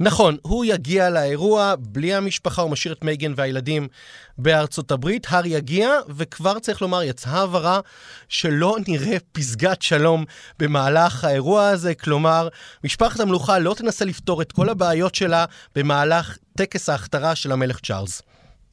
נכון, 0.00 0.36
הוא 0.42 0.64
יגיע 0.64 1.10
לאירוע 1.10 1.74
בלי 1.78 2.14
המשפחה, 2.14 2.62
הוא 2.62 2.70
משאיר 2.70 2.94
את 2.94 3.04
מייגן 3.04 3.32
והילדים 3.36 3.88
בארצות 4.38 4.90
הברית. 4.90 5.26
הארי 5.30 5.48
יגיע, 5.48 5.90
וכבר 6.16 6.58
צריך 6.58 6.82
לומר, 6.82 7.02
יצאה 7.02 7.42
הבהרה 7.42 7.80
שלא 8.28 8.76
נראה 8.88 9.16
פסגת 9.32 9.82
שלום 9.82 10.24
במהלך 10.58 11.24
האירוע 11.24 11.68
הזה. 11.68 11.94
כלומר, 11.94 12.48
משפחת 12.84 13.20
המלוכה 13.20 13.58
לא 13.58 13.74
תנסה 13.74 14.04
לפתור 14.04 14.42
את 14.42 14.52
כל 14.52 14.68
הבעיות 14.68 15.14
שלה 15.14 15.44
במהלך 15.74 16.38
טקס 16.56 16.88
ההכתרה 16.88 17.34
של 17.34 17.52
המלך 17.52 17.80
צ'ארלס. 17.80 18.22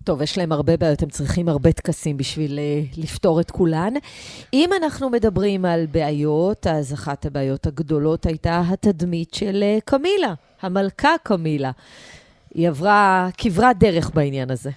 טוב, 0.04 0.22
יש 0.22 0.38
להם 0.38 0.52
הרבה 0.52 0.78
בעיות, 0.78 1.04
הם 1.04 1.10
צריכים 1.10 1.50
הרבה 1.50 1.72
טקסים 1.72 2.18
בשביל 2.18 2.60
uh, 2.60 3.00
לפתור 3.02 3.42
את 3.42 3.52
כולן. 3.52 3.94
אם 4.54 4.70
אנחנו 4.82 5.10
מדברים 5.10 5.66
על 5.66 5.86
בעיות, 5.86 6.68
אז 6.68 6.94
אחת 6.94 7.26
הבעיות 7.26 7.68
הגדולות 7.68 8.26
הייתה 8.26 8.62
התדמית 8.70 9.34
של 9.34 9.64
uh, 9.78 9.82
קמילה, 9.86 10.34
המלכה 10.62 11.16
קמילה. 11.24 11.72
היא 12.54 12.70
עברה 12.70 13.30
כברת 13.38 13.78
דרך 13.78 14.10
בעניין 14.14 14.52
הזה. 14.52 14.70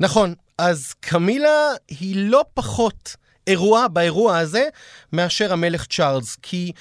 נכון, 0.00 0.34
אז 0.58 0.94
קמילה 1.00 1.72
היא 1.88 2.16
לא 2.16 2.44
פחות 2.54 3.16
אירוע 3.46 3.88
באירוע 3.88 4.38
הזה 4.38 4.68
מאשר 5.12 5.52
המלך 5.52 5.86
צ'ארלס, 5.86 6.36
כי... 6.42 6.72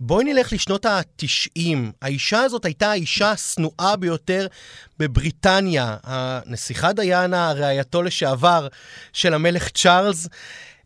בואי 0.00 0.24
נלך 0.24 0.52
לשנות 0.52 0.86
ה-90. 0.86 1.76
האישה 2.02 2.40
הזאת 2.40 2.64
הייתה 2.64 2.90
האישה 2.90 3.30
השנואה 3.30 3.96
ביותר 3.96 4.46
בבריטניה. 4.98 5.96
הנסיכה 6.04 6.92
דיאנה, 6.92 7.52
רעייתו 7.52 8.02
לשעבר 8.02 8.68
של 9.12 9.34
המלך 9.34 9.68
צ'ארלס, 9.68 10.28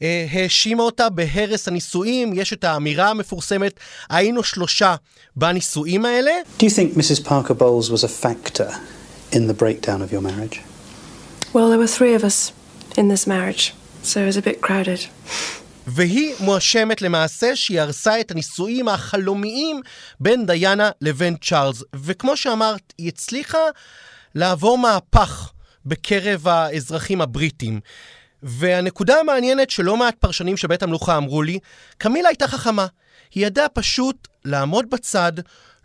אה, 0.02 0.26
האשימה 0.32 0.82
אותה 0.82 1.08
בהרס 1.08 1.68
הנישואים. 1.68 2.32
יש 2.34 2.52
את 2.52 2.64
האמירה 2.64 3.10
המפורסמת, 3.10 3.80
היינו 4.10 4.42
שלושה 4.42 4.94
בנישואים 5.36 6.04
האלה. 6.04 6.30
Do 6.58 6.62
you 6.62 6.70
think 6.70 6.96
Mrs. 6.96 7.28
Parker 7.28 7.54
Bowles 7.54 7.90
was 7.90 8.04
a 8.04 8.26
factor 8.26 8.70
in 9.32 9.46
the 9.46 9.54
breakdown 9.54 10.02
of 10.02 10.12
your 10.12 10.22
marriage? 10.22 10.60
Well, 11.54 11.68
there 11.68 11.78
were 11.78 11.94
three 11.98 12.14
of 12.14 12.24
us 12.24 12.52
in 12.96 13.08
this 13.08 13.26
marriage, 13.26 13.74
so 14.02 14.22
it 14.22 14.26
was 14.26 14.38
a 14.38 14.42
bit 14.42 14.60
crowded. 14.66 15.00
והיא 15.86 16.34
מואשמת 16.40 17.02
למעשה 17.02 17.56
שהיא 17.56 17.80
הרסה 17.80 18.20
את 18.20 18.30
הנישואים 18.30 18.88
החלומיים 18.88 19.80
בין 20.20 20.46
דיאנה 20.46 20.90
לבין 21.00 21.36
צ'ארלס. 21.36 21.82
וכמו 21.94 22.36
שאמרת, 22.36 22.92
היא 22.98 23.08
הצליחה 23.08 23.58
לעבור 24.34 24.78
מהפך 24.78 25.52
בקרב 25.86 26.48
האזרחים 26.48 27.20
הבריטים. 27.20 27.80
והנקודה 28.42 29.20
המעניינת 29.20 29.70
שלא 29.70 29.96
מעט 29.96 30.14
פרשנים 30.18 30.56
של 30.56 30.68
בית 30.68 30.82
המלוכה 30.82 31.16
אמרו 31.16 31.42
לי, 31.42 31.58
קמילה 31.98 32.28
הייתה 32.28 32.48
חכמה. 32.48 32.86
היא 33.34 33.46
ידעה 33.46 33.68
פשוט 33.68 34.28
לעמוד 34.44 34.90
בצד, 34.90 35.32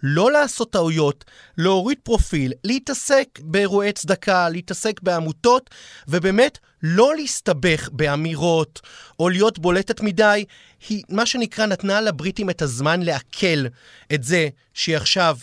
לא 0.04 0.32
לעשות 0.32 0.72
טעויות, 0.72 1.26
להוריד 1.58 1.98
פרופיל, 2.04 2.54
להתעסק 2.64 3.40
באירועי 3.42 3.92
צדקה, 3.92 4.50
להתעסק 4.50 5.02
בעמותות, 5.02 5.70
ובאמת 6.08 6.58
לא 6.84 7.16
להסתבך 7.16 7.90
באמירות 7.92 8.82
או 9.20 9.30
להיות 9.30 9.60
בולטת 9.60 10.02
מדי. 10.02 10.46
היא, 10.90 11.04
מה 11.10 11.26
שנקרא, 11.26 11.66
נתנה 11.66 12.02
לבריטים 12.02 12.50
את 12.50 12.62
הזמן 12.62 13.02
לעכל 13.02 13.66
את 14.14 14.24
זה 14.24 14.50
שהיא 14.74 14.98
עכשיו 14.98 15.38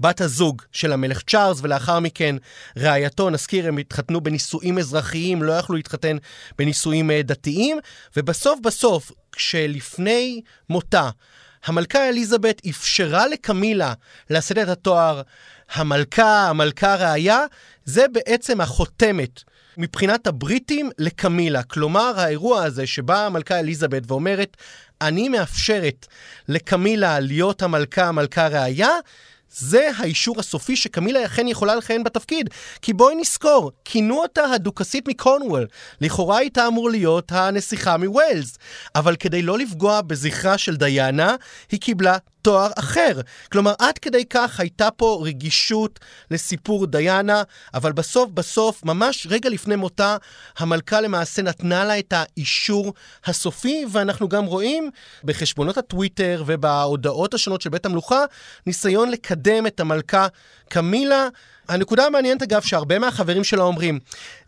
בת 0.00 0.20
הזוג 0.20 0.62
של 0.72 0.92
המלך 0.92 1.22
צ'ארלס, 1.22 1.58
ולאחר 1.62 2.00
מכן 2.00 2.36
רעייתו, 2.78 3.30
נזכיר, 3.30 3.68
הם 3.68 3.78
התחתנו 3.78 4.20
בנישואים 4.20 4.78
אזרחיים, 4.78 5.42
לא 5.42 5.52
יכלו 5.52 5.76
להתחתן 5.76 6.16
בנישואים 6.58 7.10
אה, 7.10 7.22
דתיים, 7.22 7.78
ובסוף 8.16 8.60
בסוף, 8.60 9.12
כשלפני 9.32 10.40
מותה, 10.68 11.10
המלכה 11.64 12.08
אליזבת 12.08 12.66
אפשרה 12.66 13.26
לקמילה 13.26 13.94
לשאת 14.30 14.58
את 14.58 14.68
התואר 14.68 15.22
המלכה, 15.72 16.48
המלכה 16.48 16.94
ראיה, 16.94 17.44
זה 17.84 18.08
בעצם 18.12 18.60
החותמת 18.60 19.42
מבחינת 19.76 20.26
הבריטים 20.26 20.90
לקמילה. 20.98 21.62
כלומר, 21.62 22.12
האירוע 22.16 22.64
הזה 22.64 22.86
שבאה 22.86 23.26
המלכה 23.26 23.58
אליזבת 23.58 24.02
ואומרת, 24.06 24.56
אני 25.00 25.28
מאפשרת 25.28 26.06
לקמילה 26.48 27.20
להיות 27.20 27.62
המלכה, 27.62 28.08
המלכה 28.08 28.48
ראיה, 28.48 28.90
זה 29.52 29.90
האישור 29.96 30.40
הסופי 30.40 30.76
שקמילה 30.76 31.24
אכן 31.24 31.48
יכולה 31.48 31.74
לכהן 31.74 32.04
בתפקיד. 32.04 32.50
כי 32.82 32.92
בואי 32.92 33.14
נזכור, 33.14 33.72
כינו 33.84 34.22
אותה 34.22 34.44
הדוכסית 34.44 35.08
מקורנוול. 35.08 35.66
לכאורה 36.00 36.38
הייתה 36.38 36.66
אמור 36.66 36.90
להיות 36.90 37.32
הנסיכה 37.32 37.96
מווילס. 37.96 38.58
אבל 38.94 39.16
כדי 39.16 39.42
לא 39.42 39.58
לפגוע 39.58 40.00
בזכרה 40.00 40.58
של 40.58 40.76
דיאנה, 40.76 41.36
היא 41.70 41.80
קיבלה 41.80 42.16
תואר 42.42 42.70
אחר. 42.78 43.20
כלומר, 43.52 43.74
עד 43.78 43.98
כדי 43.98 44.24
כך 44.24 44.60
הייתה 44.60 44.90
פה 44.90 45.22
רגישות 45.24 45.98
לסיפור 46.30 46.86
דיאנה, 46.86 47.42
אבל 47.74 47.92
בסוף 47.92 48.30
בסוף, 48.30 48.84
ממש 48.84 49.26
רגע 49.30 49.50
לפני 49.50 49.76
מותה, 49.76 50.16
המלכה 50.58 51.00
למעשה 51.00 51.42
נתנה 51.42 51.84
לה 51.84 51.98
את 51.98 52.12
האישור 52.16 52.94
הסופי, 53.24 53.84
ואנחנו 53.92 54.28
גם 54.28 54.44
רואים 54.44 54.90
בחשבונות 55.24 55.78
הטוויטר 55.78 56.42
ובהודעות 56.46 57.34
השונות 57.34 57.60
של 57.60 57.70
בית 57.70 57.86
המלוכה, 57.86 58.24
ניסיון 58.66 59.10
לקדם 59.10 59.66
את 59.66 59.80
המלכה 59.80 60.26
קמילה. 60.68 61.28
הנקודה 61.70 62.06
המעניינת 62.06 62.42
אגב, 62.42 62.62
שהרבה 62.62 62.98
מהחברים 62.98 63.44
שלה 63.44 63.62
אומרים, 63.62 63.98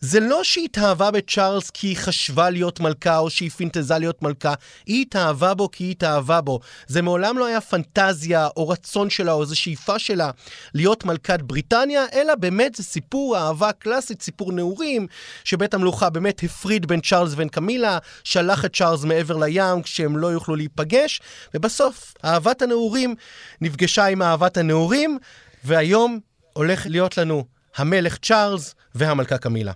זה 0.01 0.21
לא 0.21 0.45
שהיא 0.45 0.65
התאהבה 0.65 1.11
בצ'ארלס 1.11 1.71
כי 1.71 1.87
היא 1.87 1.97
חשבה 1.97 2.51
להיות 2.51 2.81
מלכה 2.81 3.19
או 3.19 3.31
שהיא 3.31 3.51
פינטזה 3.51 3.99
להיות 3.99 4.23
מלכה, 4.23 4.55
היא 4.87 5.03
התאהבה 5.03 5.55
בו 5.55 5.71
כי 5.71 5.85
היא 5.85 5.91
התאהבה 5.91 6.41
בו. 6.41 6.61
זה 6.87 7.03
מעולם 7.03 7.39
לא 7.39 7.47
היה 7.47 7.61
פנטזיה 7.61 8.49
או 8.57 8.69
רצון 8.69 9.11
שלה 9.11 9.33
או 9.33 9.43
איזו 9.43 9.57
שאיפה 9.57 9.99
שלה 9.99 10.31
להיות 10.75 11.05
מלכת 11.05 11.43
בריטניה, 11.43 12.05
אלא 12.13 12.35
באמת 12.35 12.75
זה 12.75 12.83
סיפור 12.83 13.39
אהבה 13.39 13.73
קלאסית, 13.73 14.23
סיפור 14.23 14.53
נעורים, 14.53 15.07
שבית 15.45 15.75
המלוכה 15.75 16.11
באמת 16.11 16.43
הפריד 16.43 16.87
בין 16.87 17.01
צ'ארלס 17.01 17.33
ובין 17.33 17.49
קמילה, 17.49 17.99
שלח 18.25 18.65
את 18.65 18.77
צ'ארלס 18.77 19.05
מעבר 19.05 19.37
לים 19.37 19.83
כשהם 19.83 20.17
לא 20.17 20.27
יוכלו 20.27 20.57
להיפגש, 20.57 21.21
ובסוף 21.55 22.15
אהבת 22.25 22.63
הנעורים 22.63 23.15
נפגשה 23.61 24.07
עם 24.07 24.23
אהבת 24.23 24.57
הנעורים, 24.57 25.19
והיום 25.65 26.21
הולך 26.53 26.87
להיות 26.87 27.19
לנו 27.19 27.45
המלך 27.77 28.19
צ'ארלס 28.19 28.75
והמלכה 28.95 29.39
קמילה. 29.39 29.73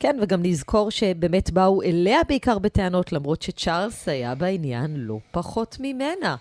כן, 0.00 0.16
וגם 0.22 0.42
נזכור 0.42 0.90
שבאמת 0.90 1.50
באו 1.50 1.82
אליה 1.82 2.18
בעיקר 2.28 2.58
בטענות, 2.58 3.12
למרות 3.12 3.42
שצ'ארלס 3.42 4.08
היה 4.08 4.34
בעניין 4.34 4.96
לא 4.96 5.18
פחות 5.30 5.76
ממנה. 5.80 6.36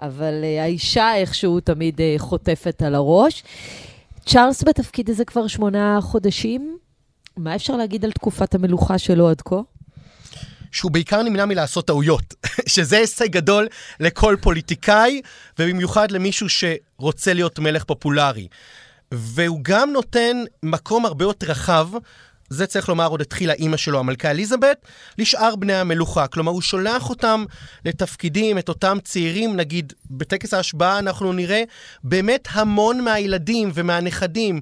אבל 0.00 0.34
uh, 0.42 0.62
האישה 0.62 1.16
איכשהו 1.16 1.60
תמיד 1.60 2.00
uh, 2.00 2.18
חוטפת 2.18 2.82
על 2.82 2.94
הראש. 2.94 3.42
צ'ארלס 4.26 4.64
בתפקיד 4.64 5.10
הזה 5.10 5.24
כבר 5.24 5.46
שמונה 5.46 5.98
חודשים. 6.00 6.78
מה 7.36 7.54
אפשר 7.54 7.76
להגיד 7.76 8.04
על 8.04 8.12
תקופת 8.12 8.54
המלוכה 8.54 8.98
שלו 8.98 9.28
עד 9.28 9.40
כה? 9.40 9.56
שהוא 10.72 10.90
בעיקר 10.90 11.22
נמנע 11.22 11.44
מלעשות 11.44 11.86
טעויות, 11.86 12.34
שזה 12.74 12.98
הישג 12.98 13.26
גדול 13.26 13.68
לכל 14.00 14.36
פוליטיקאי, 14.40 15.22
ובמיוחד 15.58 16.10
למישהו 16.10 16.46
שרוצה 16.48 17.32
להיות 17.34 17.58
מלך 17.58 17.84
פופולרי. 17.84 18.48
והוא 19.12 19.60
גם 19.62 19.90
נותן 19.90 20.36
מקום 20.62 21.06
הרבה 21.06 21.24
יותר 21.24 21.46
רחב, 21.50 21.88
זה 22.48 22.66
צריך 22.66 22.88
לומר 22.88 23.06
עוד 23.06 23.20
התחילה 23.20 23.52
אימא 23.52 23.76
שלו, 23.76 23.98
המלכה 23.98 24.30
אליזבת, 24.30 24.86
לשאר 25.18 25.56
בני 25.56 25.74
המלוכה. 25.74 26.26
כלומר, 26.26 26.52
הוא 26.52 26.62
שולח 26.62 27.10
אותם 27.10 27.44
לתפקידים, 27.84 28.58
את 28.58 28.68
אותם 28.68 28.98
צעירים, 29.04 29.56
נגיד, 29.56 29.92
בטקס 30.10 30.54
ההשבעה 30.54 30.98
אנחנו 30.98 31.32
נראה 31.32 31.62
באמת 32.04 32.48
המון 32.52 33.00
מהילדים 33.00 33.70
ומהנכדים. 33.74 34.60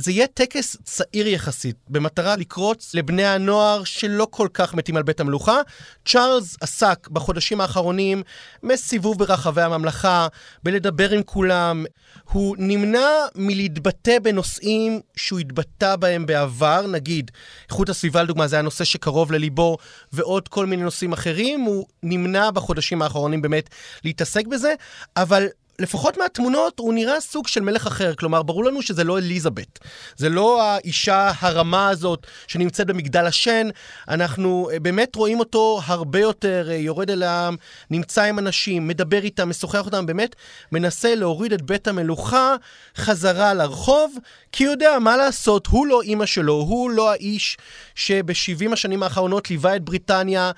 זה 0.00 0.12
יהיה 0.12 0.26
טקס 0.26 0.76
צעיר 0.84 1.26
יחסית, 1.28 1.76
במטרה 1.88 2.36
לקרוץ 2.36 2.94
לבני 2.94 3.26
הנוער 3.26 3.84
שלא 3.84 4.26
כל 4.30 4.48
כך 4.54 4.74
מתים 4.74 4.96
על 4.96 5.02
בית 5.02 5.20
המלוכה. 5.20 5.60
צ'ארלס 6.08 6.56
עסק 6.60 7.08
בחודשים 7.08 7.60
האחרונים 7.60 8.22
מסיבוב 8.62 9.18
ברחבי 9.18 9.62
הממלכה, 9.62 10.28
בלדבר 10.62 11.10
עם 11.10 11.22
כולם. 11.22 11.84
הוא 12.24 12.56
נמנע 12.58 13.08
מלהתבטא 13.34 14.18
בנושאים 14.18 15.00
שהוא 15.16 15.38
התבטא 15.38 15.96
בהם 15.96 16.26
בעבר, 16.26 16.86
נגיד, 16.86 17.30
איכות 17.68 17.88
הסביבה 17.88 18.22
לדוגמה, 18.22 18.46
זה 18.46 18.56
היה 18.56 18.62
נושא 18.62 18.84
שקרוב 18.84 19.32
לליבו, 19.32 19.76
ועוד 20.12 20.48
כל 20.48 20.66
מיני 20.66 20.82
נושאים 20.82 21.12
אחרים. 21.12 21.60
הוא 21.60 21.86
נמנע 22.02 22.50
בחודשים 22.50 23.02
האחרונים 23.02 23.42
באמת 23.42 23.70
להתעסק 24.04 24.46
בזה, 24.46 24.74
אבל 25.16 25.46
לפחות 25.80 26.16
מהתמונות 26.16 26.78
הוא 26.78 26.94
נראה 26.94 27.20
סוג 27.20 27.48
של 27.48 27.60
מלך 27.60 27.86
אחר. 27.86 28.14
כלומר, 28.14 28.42
ברור 28.42 28.64
לנו 28.64 28.82
שזה 28.82 29.04
לא 29.04 29.18
אליזבת. 29.18 29.78
זה 30.16 30.28
לא 30.28 30.62
האישה 30.62 31.32
הרמה 31.40 31.88
הזאת 31.88 32.26
שנמצאת 32.46 32.86
במגדל 32.86 33.26
השן. 33.26 33.68
אנחנו 34.08 34.70
אה, 34.72 34.80
באמת 34.80 35.16
רואים 35.16 35.38
אותו 35.38 35.80
הרבה 35.84 36.20
יותר 36.20 36.68
אה, 36.70 36.76
יורד 36.76 37.10
אל 37.10 37.22
העם, 37.22 37.56
נמצא 37.90 38.22
עם 38.22 38.38
אנשים, 38.38 38.88
מדבר 38.88 39.22
איתם, 39.22 39.48
משוחח 39.48 39.86
אותם, 39.86 40.06
באמת 40.06 40.36
מנסה 40.72 41.14
להוריד 41.14 41.52
את 41.52 41.62
בית 41.62 41.88
המלוכה 41.88 42.54
חזרה 42.96 43.54
לרחוב, 43.54 44.16
כי 44.52 44.64
הוא 44.64 44.72
יודע 44.72 44.98
מה 44.98 45.16
לעשות, 45.16 45.66
הוא 45.66 45.86
לא 45.86 46.02
אימא 46.02 46.26
שלו, 46.26 46.54
הוא 46.54 46.90
לא 46.90 47.10
האיש 47.10 47.56
שב-70 47.94 48.72
השנים 48.72 49.02
האחרונות 49.02 49.50
ליווה 49.50 49.76
את 49.76 49.84
בריטניה. 49.84 50.50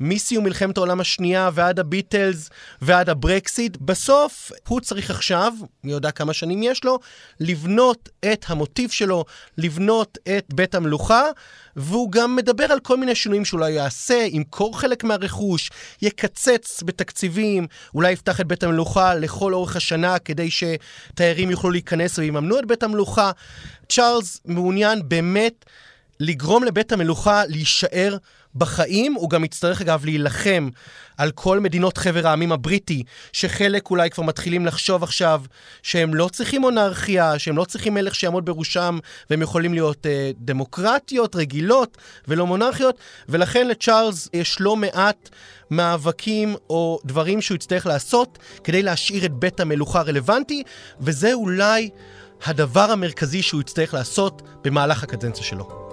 מסיום 0.00 0.44
מלחמת 0.44 0.76
העולם 0.76 1.00
השנייה 1.00 1.50
ועד 1.52 1.78
הביטלס 1.78 2.50
ועד 2.82 3.08
הברקסיט, 3.08 3.76
בסוף 3.80 4.52
הוא 4.68 4.80
צריך 4.80 5.10
עכשיו, 5.10 5.52
מי 5.84 5.92
יודע 5.92 6.10
כמה 6.10 6.32
שנים 6.32 6.62
יש 6.62 6.84
לו, 6.84 6.98
לבנות 7.40 8.08
את 8.32 8.44
המוטיב 8.48 8.90
שלו, 8.90 9.24
לבנות 9.58 10.18
את 10.36 10.46
בית 10.54 10.74
המלוכה, 10.74 11.22
והוא 11.76 12.12
גם 12.12 12.36
מדבר 12.36 12.64
על 12.64 12.80
כל 12.80 12.96
מיני 12.96 13.14
שינויים 13.14 13.44
שאולי 13.44 13.70
יעשה, 13.70 14.26
ימכור 14.30 14.80
חלק 14.80 15.04
מהרכוש, 15.04 15.70
יקצץ 16.02 16.82
בתקציבים, 16.82 17.66
אולי 17.94 18.12
יפתח 18.12 18.40
את 18.40 18.46
בית 18.46 18.62
המלוכה 18.62 19.14
לכל 19.14 19.54
אורך 19.54 19.76
השנה 19.76 20.18
כדי 20.18 20.48
שתיירים 20.50 21.50
יוכלו 21.50 21.70
להיכנס 21.70 22.18
ויממנו 22.18 22.58
את 22.58 22.66
בית 22.66 22.82
המלוכה. 22.82 23.30
צ'ארלס 23.88 24.40
מעוניין 24.44 25.08
באמת 25.08 25.64
לגרום 26.20 26.64
לבית 26.64 26.92
המלוכה 26.92 27.42
להישאר 27.46 28.16
בחיים, 28.58 29.14
הוא 29.14 29.30
גם 29.30 29.44
יצטרך 29.44 29.80
אגב 29.80 30.04
להילחם 30.04 30.68
על 31.16 31.30
כל 31.30 31.60
מדינות 31.60 31.98
חבר 31.98 32.26
העמים 32.26 32.52
הבריטי, 32.52 33.02
שחלק 33.32 33.90
אולי 33.90 34.10
כבר 34.10 34.24
מתחילים 34.24 34.66
לחשוב 34.66 35.02
עכשיו 35.02 35.42
שהם 35.82 36.14
לא 36.14 36.28
צריכים 36.32 36.60
מונרכיה, 36.60 37.38
שהם 37.38 37.56
לא 37.56 37.64
צריכים 37.64 37.94
מלך 37.94 38.14
שיעמוד 38.14 38.44
בראשם, 38.44 38.98
והם 39.30 39.42
יכולים 39.42 39.74
להיות 39.74 40.06
אה, 40.06 40.30
דמוקרטיות, 40.38 41.36
רגילות, 41.36 41.98
ולא 42.28 42.46
מונרכיות, 42.46 42.96
ולכן 43.28 43.68
לצ'ארלס 43.68 44.28
יש 44.32 44.56
לא 44.60 44.76
מעט 44.76 45.28
מאבקים 45.70 46.54
או 46.70 46.98
דברים 47.04 47.40
שהוא 47.40 47.54
יצטרך 47.54 47.86
לעשות 47.86 48.38
כדי 48.64 48.82
להשאיר 48.82 49.24
את 49.24 49.32
בית 49.32 49.60
המלוכה 49.60 50.02
רלוונטי, 50.02 50.62
וזה 51.00 51.32
אולי 51.32 51.90
הדבר 52.44 52.90
המרכזי 52.90 53.42
שהוא 53.42 53.60
יצטרך 53.60 53.94
לעשות 53.94 54.42
במהלך 54.64 55.02
הקדנציה 55.02 55.44
שלו. 55.44 55.85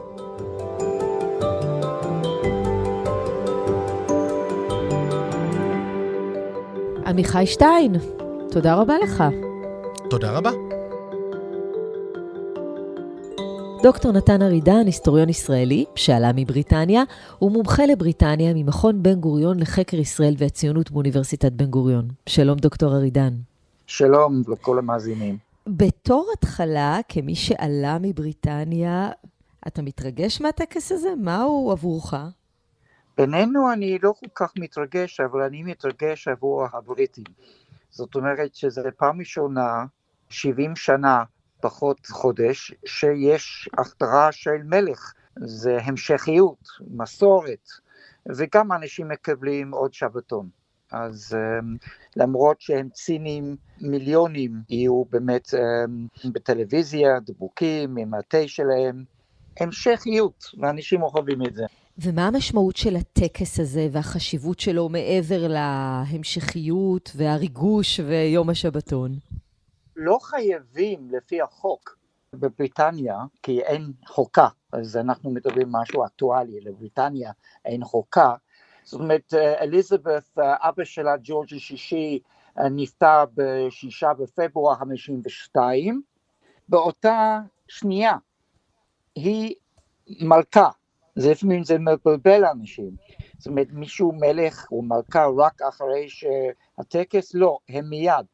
עמיחי 7.06 7.46
שטיין, 7.46 7.96
תודה 8.52 8.76
רבה 8.76 8.94
לך. 9.04 9.24
תודה 10.10 10.38
רבה. 10.38 10.52
דוקטור 13.84 14.12
נתן 14.12 14.42
ארידן, 14.42 14.86
היסטוריון 14.86 15.30
ישראלי, 15.30 15.86
שעלה 15.96 16.32
מבריטניה, 16.36 17.04
הוא 17.40 17.52
מומחה 17.52 17.86
לבריטניה 17.86 18.54
ממכון 18.54 19.04
בן 19.04 19.20
גוריון 19.20 19.60
לחקר 19.60 19.98
ישראל 19.98 20.36
והציונות 20.38 20.92
באוניברסיטת 20.92 21.52
בן 21.52 21.66
גוריון. 21.66 22.08
שלום, 22.30 22.58
דוקטור 22.58 22.96
ארידן. 22.96 23.34
שלום 23.88 24.42
לכל 24.48 24.80
המאזינים. 24.80 25.38
בתור 25.68 26.28
התחלה, 26.38 27.00
כמי 27.08 27.36
שעלה 27.36 27.98
מבריטניה, 28.02 29.10
אתה 29.68 29.82
מתרגש 29.82 30.42
מהטקס 30.42 30.92
הזה? 30.92 31.10
מהו 31.18 31.72
עבורך? 31.72 32.14
בינינו 33.18 33.74
אני 33.74 34.00
לא 34.04 34.14
כל 34.20 34.28
כך 34.36 34.54
מתרגש, 34.60 35.20
אבל 35.20 35.42
אני 35.42 35.64
מתרגש 35.64 36.28
עבור 36.28 36.66
הבריטים. 36.74 37.24
זאת 37.90 38.16
אומרת 38.16 38.56
שזו 38.56 38.82
פעם 38.98 39.20
ראשונה, 39.20 39.86
70 40.30 40.76
שנה 40.76 41.24
פחות 41.62 42.06
חודש, 42.06 42.74
שיש 42.86 43.70
הכתרה 43.78 44.32
של 44.32 44.64
מלך. 44.64 45.14
זה 45.36 45.78
המשכיות, 45.82 46.68
מסורת, 46.88 47.70
וגם 48.26 48.72
אנשים 48.72 49.08
מקבלים 49.08 49.72
עוד 49.72 49.94
שבתון. 49.94 50.50
אז 50.92 51.36
um, 51.36 51.88
למרות 52.16 52.62
שהם 52.62 52.90
צינים, 52.90 53.56
מיליונים 53.82 54.52
יהיו 54.70 55.04
באמת 55.10 55.48
um, 55.48 56.30
בטלוויזיה, 56.32 57.20
דבוקים, 57.20 57.98
עם 57.98 58.14
התה 58.14 58.48
שלהם, 58.48 59.04
המשכיות, 59.60 60.46
ואנשים 60.60 61.02
אוהבים 61.02 61.42
את 61.48 61.56
זה. 61.56 61.66
ומה 61.98 62.28
המשמעות 62.28 62.76
של 62.76 62.96
הטקס 62.96 63.60
הזה 63.60 63.88
והחשיבות 63.92 64.60
שלו 64.60 64.90
מעבר 64.90 65.48
להמשכיות 65.48 67.12
והריגוש 67.16 68.00
ויום 68.00 68.50
השבתון? 68.50 69.12
לא 69.96 70.18
חייבים 70.22 71.10
לפי 71.12 71.42
החוק 71.42 71.98
בבריטניה, 72.34 73.18
כי 73.44 73.62
אין 73.62 73.92
חוקה, 74.08 74.48
אז 74.72 74.98
אנחנו 74.98 75.32
מדברים 75.32 75.72
משהו 75.72 76.06
אקטואלי, 76.06 76.62
לבריטניה 76.62 77.32
אין 77.66 77.84
חוקה. 77.84 78.36
זאת 78.84 79.02
אומרת, 79.02 79.34
אליזבת, 79.34 80.38
אבא 80.38 80.84
שלה, 80.84 81.16
ג'ורג' 81.24 81.54
השישי, 81.56 82.20
נפטר 82.72 83.24
בשישה 83.34 84.14
בפברואר 84.14 84.76
52, 84.76 86.02
באותה 86.70 87.40
שנייה 87.68 88.14
היא 89.16 89.56
מלכה, 90.08 90.70
זה 91.16 91.32
לפעמים 91.32 91.64
זה 91.64 91.78
מבלבל 91.80 92.46
אנשים. 92.46 92.92
זאת 93.38 93.48
אומרת, 93.48 93.68
מישהו 93.72 94.12
מלך 94.12 94.68
או 94.72 94.82
מלכה 94.82 95.26
רק 95.38 95.62
אחרי 95.62 96.08
שהטקס, 96.10 97.34
לא, 97.34 97.58
הם 97.70 97.90
מיד. 97.90 98.26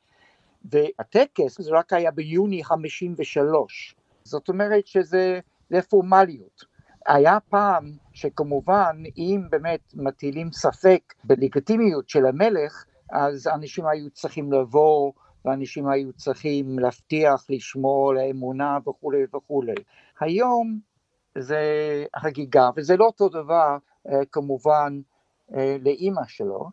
והטקס 0.66 1.62
זה 1.62 1.72
רק 1.72 1.94
היה 1.94 2.12
ביוני 2.12 2.64
53. 2.64 3.96
זאת 4.24 4.50
אומרת 4.50 4.88
שזה 4.88 5.40
פורמליות. 5.90 6.66
היה 7.08 7.38
פעם 7.50 7.92
שכמובן 8.14 9.04
אם 9.18 9.42
באמת 9.50 9.94
מטילים 9.94 10.52
ספק 10.52 11.14
בלגיטימיות 11.24 12.10
של 12.10 12.26
המלך, 12.26 12.86
אז 13.12 13.48
אנשים 13.48 13.86
היו 13.86 14.10
צריכים 14.10 14.54
לבוא 14.54 15.12
ואנשים 15.46 15.88
היו 15.88 16.14
צריכים 16.14 16.80
להבטיח, 16.80 17.46
לשמור 17.50 18.12
על 18.12 18.18
האמונה 18.18 18.78
וכולי 18.88 19.24
וכולי. 19.36 19.76
היום 20.20 20.80
זה 21.38 21.60
חגיגה, 22.20 22.70
וזה 22.76 22.98
לא 22.98 23.06
אותו 23.06 23.30
דבר 23.30 23.78
אה, 24.10 24.20
כמובן 24.32 25.00
אה, 25.56 25.78
לאימא 25.84 26.22
שלו, 26.28 26.70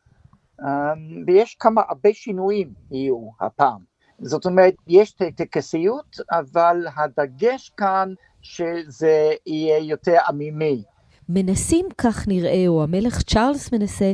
אה, 0.61 0.93
ויש 1.27 1.57
כמה, 1.61 1.83
הרבה 1.89 2.11
שינויים 2.13 2.73
יהיו 2.91 3.29
הפעם. 3.41 3.81
זאת 4.19 4.47
אומרת, 4.47 4.75
יש 4.87 5.13
טקסיות, 5.37 6.17
אבל 6.31 6.87
הדגש 6.97 7.73
כאן 7.77 8.13
שזה 8.43 9.33
יהיה 9.47 9.79
יותר 9.79 10.17
עמימי. 10.29 10.83
מנסים, 11.29 11.87
כך 11.99 12.29
נראה, 12.29 12.65
או 12.69 12.83
המלך 12.83 13.23
צ'ארלס 13.23 13.73
מנסה, 13.73 14.13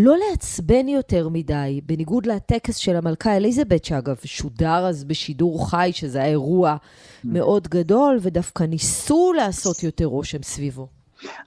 לא 0.00 0.16
לעצבן 0.16 0.88
יותר 0.88 1.28
מדי, 1.28 1.80
בניגוד 1.86 2.26
לטקס 2.26 2.76
של 2.76 2.96
המלכה 2.96 3.36
אליזבת, 3.36 3.84
שאגב 3.84 4.16
שודר 4.24 4.86
אז 4.88 5.04
בשידור 5.04 5.70
חי, 5.70 5.90
שזה 5.92 6.18
היה 6.18 6.28
אירוע 6.28 6.76
מאוד 7.24 7.68
גדול, 7.68 8.18
ודווקא 8.22 8.62
ניסו 8.62 9.32
לעשות 9.32 9.82
יותר 9.82 10.04
רושם 10.04 10.42
סביבו. 10.42 10.88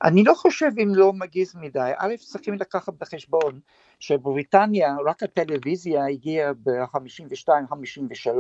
אני 0.04 0.24
לא 0.24 0.34
חושב 0.34 0.72
אם 0.84 0.96
לא 0.96 1.14
מגיז 1.14 1.56
מדי. 1.56 1.92
א', 1.98 2.14
צריכים 2.20 2.54
לקחת 2.54 2.94
בחשבון 3.00 3.60
שבריטניה, 4.00 4.96
רק 5.06 5.24
הטלוויזיה 5.24 6.06
הגיעה 6.06 6.54
ב-52-53. 6.54 8.32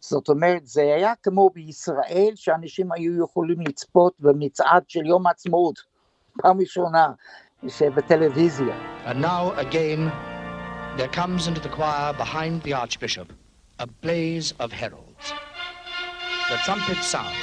זאת 0.00 0.28
אומרת, 0.28 0.66
זה 0.66 0.82
היה 0.82 1.12
כמו 1.22 1.50
בישראל, 1.54 2.32
שאנשים 2.34 2.92
היו 2.92 3.24
יכולים 3.24 3.60
לצפות 3.60 4.14
במצעד 4.20 4.82
של 4.88 5.06
יום 5.06 5.26
העצמאות, 5.26 5.78
פעם 6.42 6.60
ראשונה, 6.60 7.12
שבטלוויזיה. 7.68 8.74
And 9.06 9.20
now 9.20 9.52
again 9.58 10.10
there 10.96 11.08
comes 11.08 11.46
into 11.48 11.60
the 11.60 11.68
choir 11.68 12.12
behind 12.12 12.62
the 12.62 12.72
Archbishop 12.72 13.32
a 13.78 13.86
blaze 13.86 14.54
of 14.60 14.72
heralds. 14.72 15.32
The 16.50 16.56
trumpets 16.64 17.06
sound. 17.06 17.36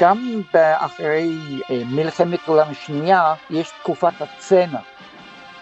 גם 0.00 0.42
אחרי 0.76 1.30
אה, 1.70 1.84
מלחמת 1.84 2.40
העולם 2.46 2.70
השנייה 2.70 3.34
יש 3.50 3.70
תקופת 3.82 4.12
הצנע. 4.20 4.80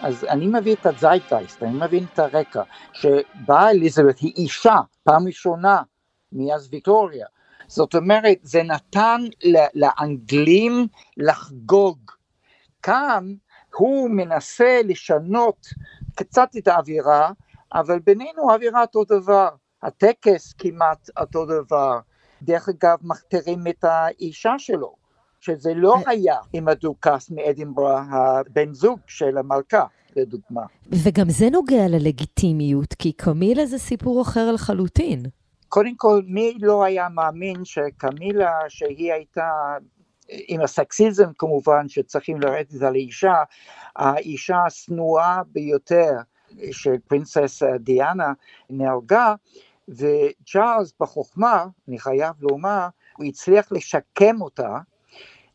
אז 0.01 0.25
אני 0.29 0.47
מביא 0.47 0.73
את 0.73 0.85
הזייטגייסט, 0.85 1.63
אני 1.63 1.71
מבין 1.73 2.05
את 2.13 2.19
הרקע, 2.19 2.61
שבאה 2.93 3.69
אליזבת 3.69 4.19
היא 4.19 4.33
אישה, 4.35 4.75
פעם 5.03 5.27
ראשונה 5.27 5.81
מאז 6.31 6.67
ויקטוריה. 6.71 7.25
זאת 7.67 7.95
אומרת, 7.95 8.37
זה 8.41 8.63
נתן 8.63 9.21
לאנגלים 9.75 10.87
לחגוג. 11.17 11.97
כאן 12.83 13.33
הוא 13.75 14.09
מנסה 14.09 14.81
לשנות 14.83 15.67
קצת 16.15 16.49
את 16.57 16.67
האווירה, 16.67 17.31
אבל 17.73 17.99
בינינו 17.99 18.51
האווירה 18.51 18.81
אותו 18.81 19.03
דבר, 19.03 19.49
הטקס 19.83 20.53
כמעט 20.57 21.09
אותו 21.19 21.45
דבר. 21.45 21.99
דרך 22.41 22.69
אגב, 22.69 22.97
מכתירים 23.01 23.67
את 23.69 23.83
האישה 23.83 24.53
שלו, 24.57 24.93
שזה 25.39 25.73
לא 25.73 25.95
אה. 25.95 26.11
היה 26.11 26.37
עם 26.53 26.67
הדוכס 26.67 27.31
מאדינברה, 27.31 28.03
הבן 28.11 28.73
זוג 28.73 28.99
של 29.07 29.37
המלכה, 29.37 29.85
לדוגמה. 30.15 30.61
וגם 30.91 31.29
זה 31.29 31.49
נוגע 31.49 31.87
ללגיטימיות, 31.87 32.93
כי 32.93 33.11
קמילה 33.11 33.65
זה 33.65 33.77
סיפור 33.77 34.21
אחר 34.21 34.51
לחלוטין. 34.51 35.23
קודם 35.69 35.95
כל, 35.97 36.21
מי 36.27 36.57
לא 36.61 36.83
היה 36.83 37.09
מאמין 37.09 37.65
שקמילה, 37.65 38.51
שהיא 38.67 39.13
הייתה, 39.13 39.49
עם 40.29 40.61
הסקסיזם 40.61 41.33
כמובן, 41.37 41.89
שצריכים 41.89 42.41
לרדת 42.41 42.81
על 42.81 42.93
האישה, 42.93 43.35
האישה 43.95 44.57
השנואה 44.65 45.41
ביותר, 45.51 46.11
שפרינסס 46.71 47.63
דיאנה 47.79 48.33
נהרגה, 48.69 49.35
וצ'ארלס 49.89 50.93
בחוכמה, 50.99 51.65
אני 51.87 51.99
חייב 51.99 52.33
לומר, 52.39 52.87
הוא 53.17 53.25
הצליח 53.25 53.71
לשקם 53.71 54.41
אותה, 54.41 54.77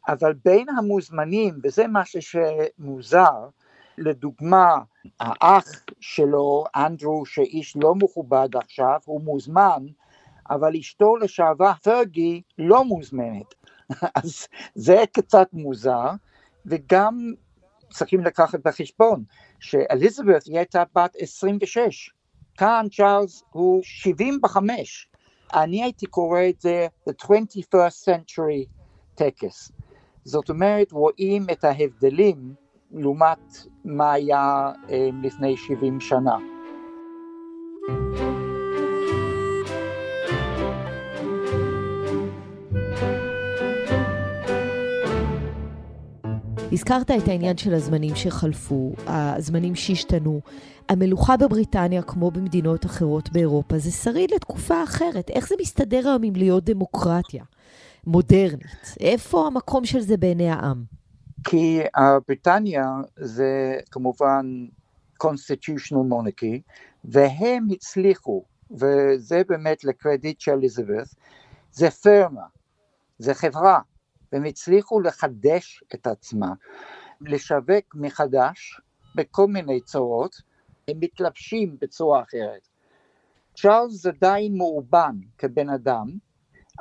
אבל 0.09 0.33
בין 0.45 0.69
המוזמנים, 0.69 1.55
וזה 1.63 1.85
משהו 1.89 2.21
שמוזר, 2.23 3.49
לדוגמה, 3.99 4.79
האח 5.21 5.65
שלו, 6.01 6.65
אנדרו, 6.77 7.27
שאיש 7.27 7.77
לא 7.77 7.95
מכובד 7.95 8.49
עכשיו, 8.57 9.01
הוא 9.05 9.21
מוזמן, 9.21 9.87
אבל 10.51 10.77
אשתו 10.77 11.17
לשעבר, 11.17 11.73
פרגי, 11.83 12.43
לא 12.59 12.85
מוזמנת. 12.85 13.55
אז 14.25 14.47
זה 14.75 14.97
קצת 15.13 15.49
מוזר, 15.53 16.11
וגם 16.67 17.33
צריכים 17.91 18.21
לקחת 18.21 18.61
בחשבון 18.65 19.25
שאליזבת 19.61 20.45
היא 20.45 20.57
הייתה 20.57 20.83
בת 20.97 21.17
26, 21.19 22.11
כאן 22.57 22.87
צ'ארלס 22.93 23.45
הוא 23.51 23.81
75. 23.83 25.09
אני 25.55 25.83
הייתי 25.83 26.07
קורא 26.07 26.41
את 26.49 26.61
זה 26.61 26.87
The 27.09 27.13
21st 27.25 28.09
Century 28.09 28.67
טקס. 29.15 29.73
זאת 30.25 30.51
אומרת, 30.51 30.93
רואים 30.93 31.47
את 31.53 31.65
ההבדלים 31.65 32.55
לעומת 32.93 33.39
מה 33.85 34.13
היה 34.13 34.73
אה, 34.91 35.09
לפני 35.23 35.57
70 35.57 36.01
שנה. 36.01 36.37
הזכרת 46.73 47.11
את 47.11 47.29
העניין 47.29 47.57
של 47.57 47.75
הזמנים 47.75 48.17
שחלפו, 48.17 48.93
הזמנים 49.07 49.75
שהשתנו. 49.75 50.41
המלוכה 50.89 51.37
בבריטניה, 51.37 52.03
כמו 52.03 52.31
במדינות 52.31 52.87
אחרות 52.87 53.33
באירופה, 53.33 53.79
זה 53.79 53.91
שריד 53.91 54.31
לתקופה 54.35 54.85
אחרת. 54.85 55.31
איך 55.31 55.49
זה 55.49 55.55
מסתדר 55.61 56.09
היום 56.09 56.23
עם 56.23 56.37
להיות 56.37 56.65
דמוקרטיה 56.65 57.45
מודרנית? 58.07 58.95
איפה 59.01 59.47
המקום 59.47 59.85
של 59.85 60.01
זה 60.01 60.17
בעיני 60.17 60.51
העם? 60.51 60.85
כי 61.45 61.81
בריטניה 62.29 62.85
זה 63.17 63.79
כמובן 63.91 64.67
constitutional 65.23 66.13
monarchy, 66.13 66.61
והם 67.05 67.67
הצליחו, 67.71 68.45
וזה 68.71 69.43
באמת 69.49 69.85
לקרדיט 69.85 70.41
של 70.41 70.53
אליזבת, 70.53 71.15
זה 71.73 71.91
פרמה, 71.91 72.43
זה 73.19 73.35
חברה, 73.35 73.79
והם 74.33 74.45
הצליחו 74.45 75.01
לחדש 75.01 75.85
את 75.95 76.07
עצמם, 76.07 76.55
לשווק 77.21 77.95
מחדש 77.95 78.81
בכל 79.15 79.47
מיני 79.47 79.81
צורות, 79.81 80.43
הם 80.89 80.97
מתלבשים 81.01 81.77
בצורה 81.81 82.23
אחרת. 82.23 82.69
צ'ארלס 83.57 84.07
עדיין 84.07 84.57
מאובן 84.57 85.17
כבן 85.39 85.71
אדם, 85.71 86.07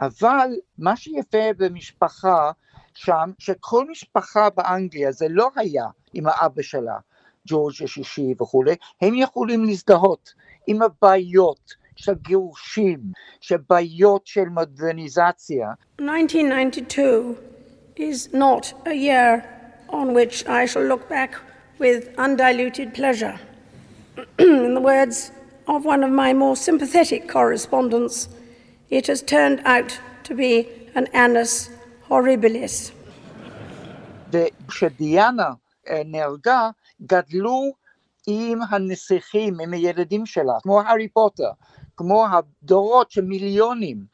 אבל 0.01 0.49
מה 0.77 0.95
שיפה 0.95 1.53
במשפחה 1.57 2.51
שם, 2.93 3.31
שכל 3.39 3.89
משפחה 3.91 4.49
באנגליה, 4.49 5.11
זה 5.11 5.25
לא 5.29 5.49
היה 5.55 5.85
עם 6.13 6.27
האבא 6.27 6.61
שלה, 6.61 6.97
ג'ורג' 7.47 7.83
השישי 7.83 8.33
וכולי, 8.41 8.75
הם 9.01 9.13
יכולים 9.15 9.63
להזדהות 9.63 10.33
עם 10.67 10.81
הבעיות 10.81 11.73
של 12.00 12.14
גירושים, 12.14 13.00
של 13.40 13.56
בעיות 13.70 14.26
של 14.26 14.48
מודרניזציה. 14.48 15.70
1992 16.00 17.34
is 17.96 18.32
not 18.32 18.74
a 18.86 18.94
year 18.94 19.42
on 19.88 20.12
which 20.12 20.46
I 20.46 20.66
shall 20.66 20.86
look 20.92 21.08
back 21.08 21.36
with 21.78 22.08
undiluted 22.18 22.94
pleasure. 22.94 23.38
In 24.38 24.74
the 24.74 24.80
words 24.80 25.30
of 25.66 25.84
one 25.84 26.02
of 26.04 26.10
my 26.10 26.32
more 26.32 26.56
sympathetic 26.56 27.28
correspondents, 27.28 28.28
it 28.90 29.06
has 29.06 29.22
turned 29.22 29.60
out 29.64 29.90
to 30.24 30.34
be 30.34 30.68
an 30.94 31.06
annus 31.14 31.70
horribilis. 32.08 32.92
וכשדיאנה 34.32 35.50
נהרגה, 36.04 36.70
גדלו 37.02 37.72
עם 38.26 38.58
הנסיכים, 38.70 39.60
עם 39.60 39.72
הילדים 39.72 40.26
שלה, 40.26 40.52
כמו 40.62 40.80
הארי 40.80 41.08
פוטר, 41.08 41.50
כמו 42.01 42.25
הדורות 42.31 43.11
של 43.11 43.21
מיליונים 43.21 44.05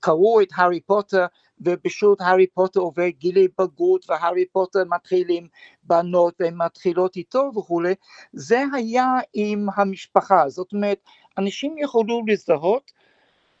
קראו 0.00 0.40
את 0.40 0.48
הארי 0.54 0.80
פוטר 0.80 1.26
ופשוט 1.60 2.20
הארי 2.20 2.46
פוטר 2.46 2.80
עובר 2.80 3.08
גילי 3.08 3.48
בגרות 3.58 4.10
והארי 4.10 4.44
פוטר 4.52 4.82
מתחיל 4.88 5.26
עם 5.30 5.46
בנות 5.82 6.34
והן 6.40 6.54
מתחילות 6.56 7.16
איתו 7.16 7.50
וכולי, 7.56 7.94
זה 8.32 8.64
היה 8.72 9.06
עם 9.34 9.66
המשפחה, 9.76 10.48
זאת 10.48 10.72
אומרת, 10.72 10.98
אנשים 11.38 11.78
יכולו 11.78 12.22
להזדהות, 12.26 12.92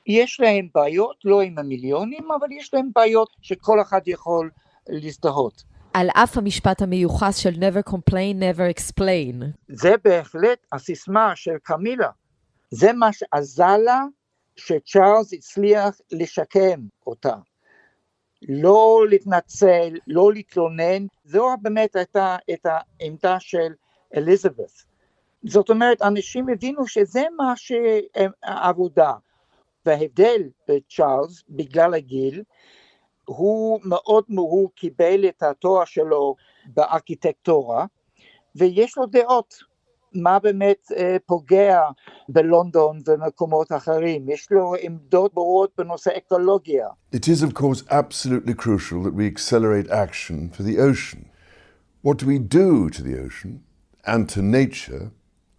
יש 0.06 0.40
להם 0.40 0.68
בעיות, 0.74 1.16
לא 1.24 1.42
עם 1.42 1.58
המיליונים, 1.58 2.28
אבל 2.40 2.46
יש 2.52 2.74
להם 2.74 2.88
בעיות 2.94 3.28
שכל 3.42 3.80
אחד 3.80 4.00
יכול 4.06 4.50
להזדהות. 4.88 5.64
על 5.94 6.08
אף 6.10 6.38
המשפט 6.38 6.82
המיוחס 6.82 7.36
של 7.36 7.50
never 7.50 7.90
complain, 7.90 8.36
never 8.40 8.78
explain. 8.78 9.44
זה 9.68 9.94
בהחלט 10.04 10.58
הסיסמה 10.72 11.32
של 11.36 11.56
קמילה. 11.62 12.10
זה 12.74 12.92
מה 12.92 13.12
שעזר 13.12 13.76
לה 13.76 14.02
שצ'ארלס 14.56 15.32
הצליח 15.32 16.00
לשקם 16.12 16.80
אותה. 17.06 17.34
לא 18.48 19.04
להתנצל, 19.10 19.94
לא 20.06 20.32
להתלונן, 20.32 21.06
זו 21.24 21.48
באמת 21.62 21.96
הייתה 21.96 22.36
את 22.52 22.66
העמדה 22.66 23.40
של 23.40 23.72
אליזבת. 24.16 24.72
זאת 25.44 25.70
אומרת, 25.70 26.02
אנשים 26.02 26.48
הבינו 26.48 26.86
שזה 26.86 27.22
מה 27.36 27.54
שהעבודה. 27.56 29.12
וההבדל 29.86 30.42
בצ'ארלס, 30.68 31.42
בגלל 31.48 31.94
הגיל, 31.94 32.42
הוא 33.24 33.80
מאוד, 33.84 34.24
הוא 34.36 34.70
קיבל 34.74 35.28
את 35.28 35.42
התואר 35.42 35.84
שלו 35.84 36.34
בארכיטקטורה, 36.66 37.86
ויש 38.56 38.98
לו 38.98 39.06
דעות. 39.06 39.73
מה 40.14 40.38
באמת 40.38 40.86
פוגע 41.26 41.80
בלונדון 42.28 42.98
ומקומות 43.06 43.72
אחרים. 43.72 44.28
יש 44.28 44.48
לו 44.50 44.74
עמדות 44.80 45.34
ברורות 45.34 45.70
בנושא 45.78 46.10
אקולוגיה. 46.16 46.88
It 47.14 47.28
is 47.28 47.42
of 47.42 47.54
course 47.54 47.82
absolutely 47.90 48.54
crucial 48.54 49.02
that 49.02 49.14
we 49.14 49.26
accelerate 49.26 49.90
action 49.90 50.50
for 50.50 50.62
the 50.62 50.78
ocean. 50.78 51.24
What 52.02 52.18
do 52.18 52.26
we 52.26 52.38
do 52.38 52.90
to 52.90 53.02
the 53.02 53.16
ocean 53.26 53.62
and 54.06 54.28
to 54.28 54.42
nature 54.42 55.10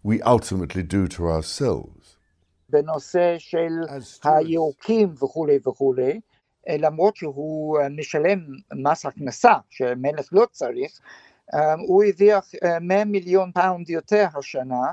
we 0.06 0.22
ultimately 0.22 0.84
do 0.84 1.08
to 1.08 1.28
ourselves. 1.28 2.18
בנושא 2.70 3.36
של 3.38 3.74
הירוקים 4.24 5.14
וכולי 5.24 5.60
וכולי, 5.68 6.20
למרות 6.70 7.16
שהוא 7.16 7.80
משלם 7.98 8.40
מס 8.74 9.06
הכנסה, 9.06 9.54
שמלך 9.70 10.30
לא 10.32 10.46
צריך, 10.52 11.00
הוא 11.88 12.04
הרוויח 12.04 12.52
100 12.82 13.06
מיליון 13.06 13.52
פאונד 13.52 13.90
יותר 13.90 14.26
השנה 14.36 14.92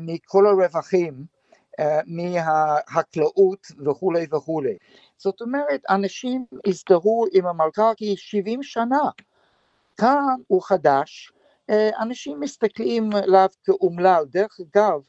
מכל 0.00 0.46
הרווחים 0.46 1.24
מהחקלאות 2.06 3.66
וכולי 3.86 4.26
וכולי. 4.34 4.76
זאת 5.18 5.40
אומרת, 5.40 5.82
אנשים 5.88 6.46
הזדהו 6.66 7.26
עם 7.32 7.46
המלכה 7.46 7.92
כ-70 7.96 8.58
שנה. 8.62 9.10
כאן 9.96 10.34
הוא 10.46 10.62
חדש, 10.62 11.32
אנשים 12.00 12.40
מסתכלים 12.40 13.12
עליו 13.12 13.48
כאומלל. 13.64 14.24
דרך 14.30 14.58
אגב, 14.60 15.00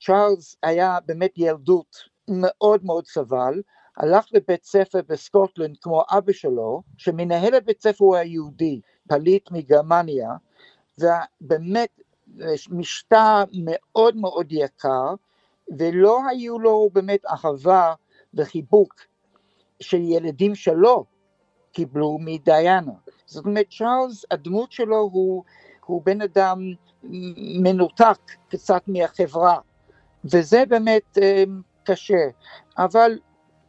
צ'ארלס 0.00 0.56
היה 0.62 0.98
באמת 1.06 1.32
ילדות 1.36 1.96
מאוד 2.28 2.84
מאוד 2.84 3.06
סבל, 3.06 3.62
הלך 3.96 4.26
לבית 4.32 4.64
ספר 4.64 5.00
בסקוטלנד 5.08 5.76
כמו 5.80 6.02
אבא 6.10 6.32
שלו, 6.32 6.82
שמנהל 6.96 7.54
הבית 7.54 7.82
ספר 7.82 8.04
הוא 8.04 8.16
היהודי, 8.16 8.80
פליט 9.08 9.50
מגרמניה, 9.50 10.30
ובאמת 10.98 12.00
משטר 12.70 13.44
מאוד 13.52 14.16
מאוד 14.16 14.46
יקר, 14.52 15.14
ולא 15.78 16.20
היו 16.28 16.58
לו 16.58 16.90
באמת 16.92 17.20
אהבה 17.26 17.94
וחיבוק 18.34 18.94
שילדים 19.80 20.54
שלו 20.54 21.04
קיבלו 21.72 22.18
מדיאנה. 22.20 22.92
זאת 23.26 23.44
אומרת, 23.46 23.66
צ'ארלס, 23.78 24.24
הדמות 24.30 24.72
שלו 24.72 24.96
הוא, 25.12 25.44
הוא 25.86 26.02
בן 26.04 26.20
אדם 26.20 26.72
מנותק 27.62 28.18
קצת 28.48 28.82
מהחברה, 28.86 29.58
וזה 30.24 30.64
באמת 30.68 31.18
אה, 31.22 31.44
קשה. 31.84 32.24
אבל 32.78 33.18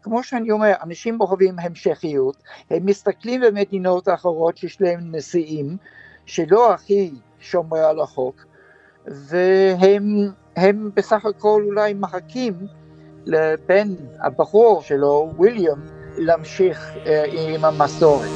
כמו 0.03 0.23
שאני 0.23 0.51
אומר, 0.51 0.73
אנשים 0.83 1.21
אוהבים 1.21 1.59
המשכיות, 1.59 2.43
הם 2.69 2.85
מסתכלים 2.85 3.41
במדינות 3.41 4.09
אחרות 4.09 4.57
שיש 4.57 4.81
להם 4.81 5.15
נשיאים 5.15 5.77
שלא 6.25 6.73
הכי 6.73 7.11
שומר 7.39 7.77
על 7.77 7.99
החוק, 7.99 8.45
והם 9.07 10.91
בסך 10.93 11.25
הכל 11.25 11.63
אולי 11.65 11.93
מחכים 11.93 12.53
לבן 13.25 13.87
הבחור 14.19 14.81
שלו, 14.81 15.31
ויליאם, 15.39 15.77
להמשיך 16.17 16.93
אה, 17.05 17.23
עם 17.31 17.65
המסורת. 17.65 18.29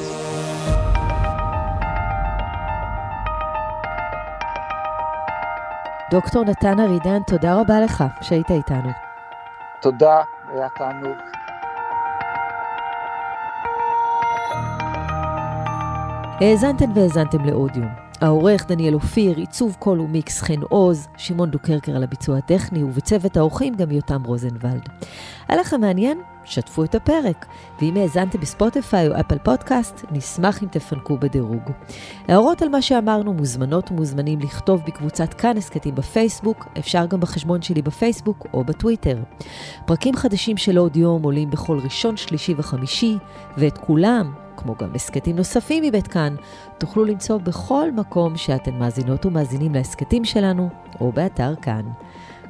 דוקטור 6.11 6.43
נתן 6.43 6.79
ארידן, 6.79 7.19
תודה 7.27 7.61
רבה 7.61 7.79
לך 7.79 8.03
שהיית 8.21 8.51
איתנו. 8.51 8.89
תודה, 9.81 10.21
היה 10.49 10.67
תענוג. 10.69 11.36
האזנתן 16.41 16.91
והאזנתם 16.95 17.45
לעוד 17.45 17.66
יום. 17.66 17.87
העורך 18.21 18.67
דניאל 18.67 18.93
אופיר, 18.93 19.37
עיצוב 19.37 19.75
קול 19.79 19.99
ומיקס 19.99 20.41
חן 20.41 20.61
עוז, 20.61 21.07
שמעון 21.17 21.51
דוקרקר 21.51 21.95
על 21.95 22.03
הביצוע 22.03 22.37
הטכני, 22.37 22.83
ובצוות 22.83 23.37
העורכים 23.37 23.75
גם 23.75 23.91
יותם 23.91 24.23
רוזנבלד. 24.25 24.89
היה 25.47 25.59
לכם 25.59 25.81
מעניין? 25.81 26.21
שתפו 26.43 26.83
את 26.83 26.95
הפרק. 26.95 27.45
ואם 27.81 27.97
האזנתם 27.97 28.39
בספוטיפיי 28.39 29.07
או 29.07 29.19
אפל 29.19 29.37
פודקאסט, 29.37 30.05
נשמח 30.11 30.63
אם 30.63 30.67
תפנקו 30.67 31.17
בדירוג. 31.17 31.71
הערות 32.27 32.61
על 32.61 32.69
מה 32.69 32.81
שאמרנו 32.81 33.33
מוזמנות 33.33 33.91
ומוזמנים 33.91 34.39
לכתוב 34.39 34.81
בקבוצת 34.87 35.33
כאן 35.33 35.57
הסכתים 35.57 35.95
בפייסבוק, 35.95 36.67
אפשר 36.77 37.05
גם 37.05 37.19
בחשבון 37.19 37.61
שלי 37.61 37.81
בפייסבוק 37.81 38.47
או 38.53 38.63
בטוויטר. 38.63 39.17
פרקים 39.85 40.15
חדשים 40.15 40.57
של 40.57 40.77
עוד 40.77 40.97
יום 40.97 41.23
עולים 41.23 41.49
בכל 41.49 41.79
ראשון, 41.83 42.17
שלישי 42.17 42.53
וחמישי, 42.57 43.17
ואת 43.57 43.77
כולם, 43.77 44.46
כמו 44.57 44.75
גם 44.79 44.89
הסכתים 44.95 45.35
נוספים 45.35 45.83
מבית 45.83 46.07
כאן, 46.07 46.35
תוכלו 46.77 47.05
למצוא 47.05 47.37
בכל 47.37 47.91
מקום 47.91 48.37
שאתן 48.37 48.79
מאזינות 48.79 49.25
ומאזינים 49.25 49.73
להסכתים 49.73 50.25
שלנו, 50.25 50.69
או 51.01 51.11
באתר 51.11 51.55
כאן. 51.61 51.81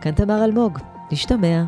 כאן 0.01 0.11
תמר 0.11 0.43
אלמוג, 0.43 0.79
נשתמע. 1.11 1.63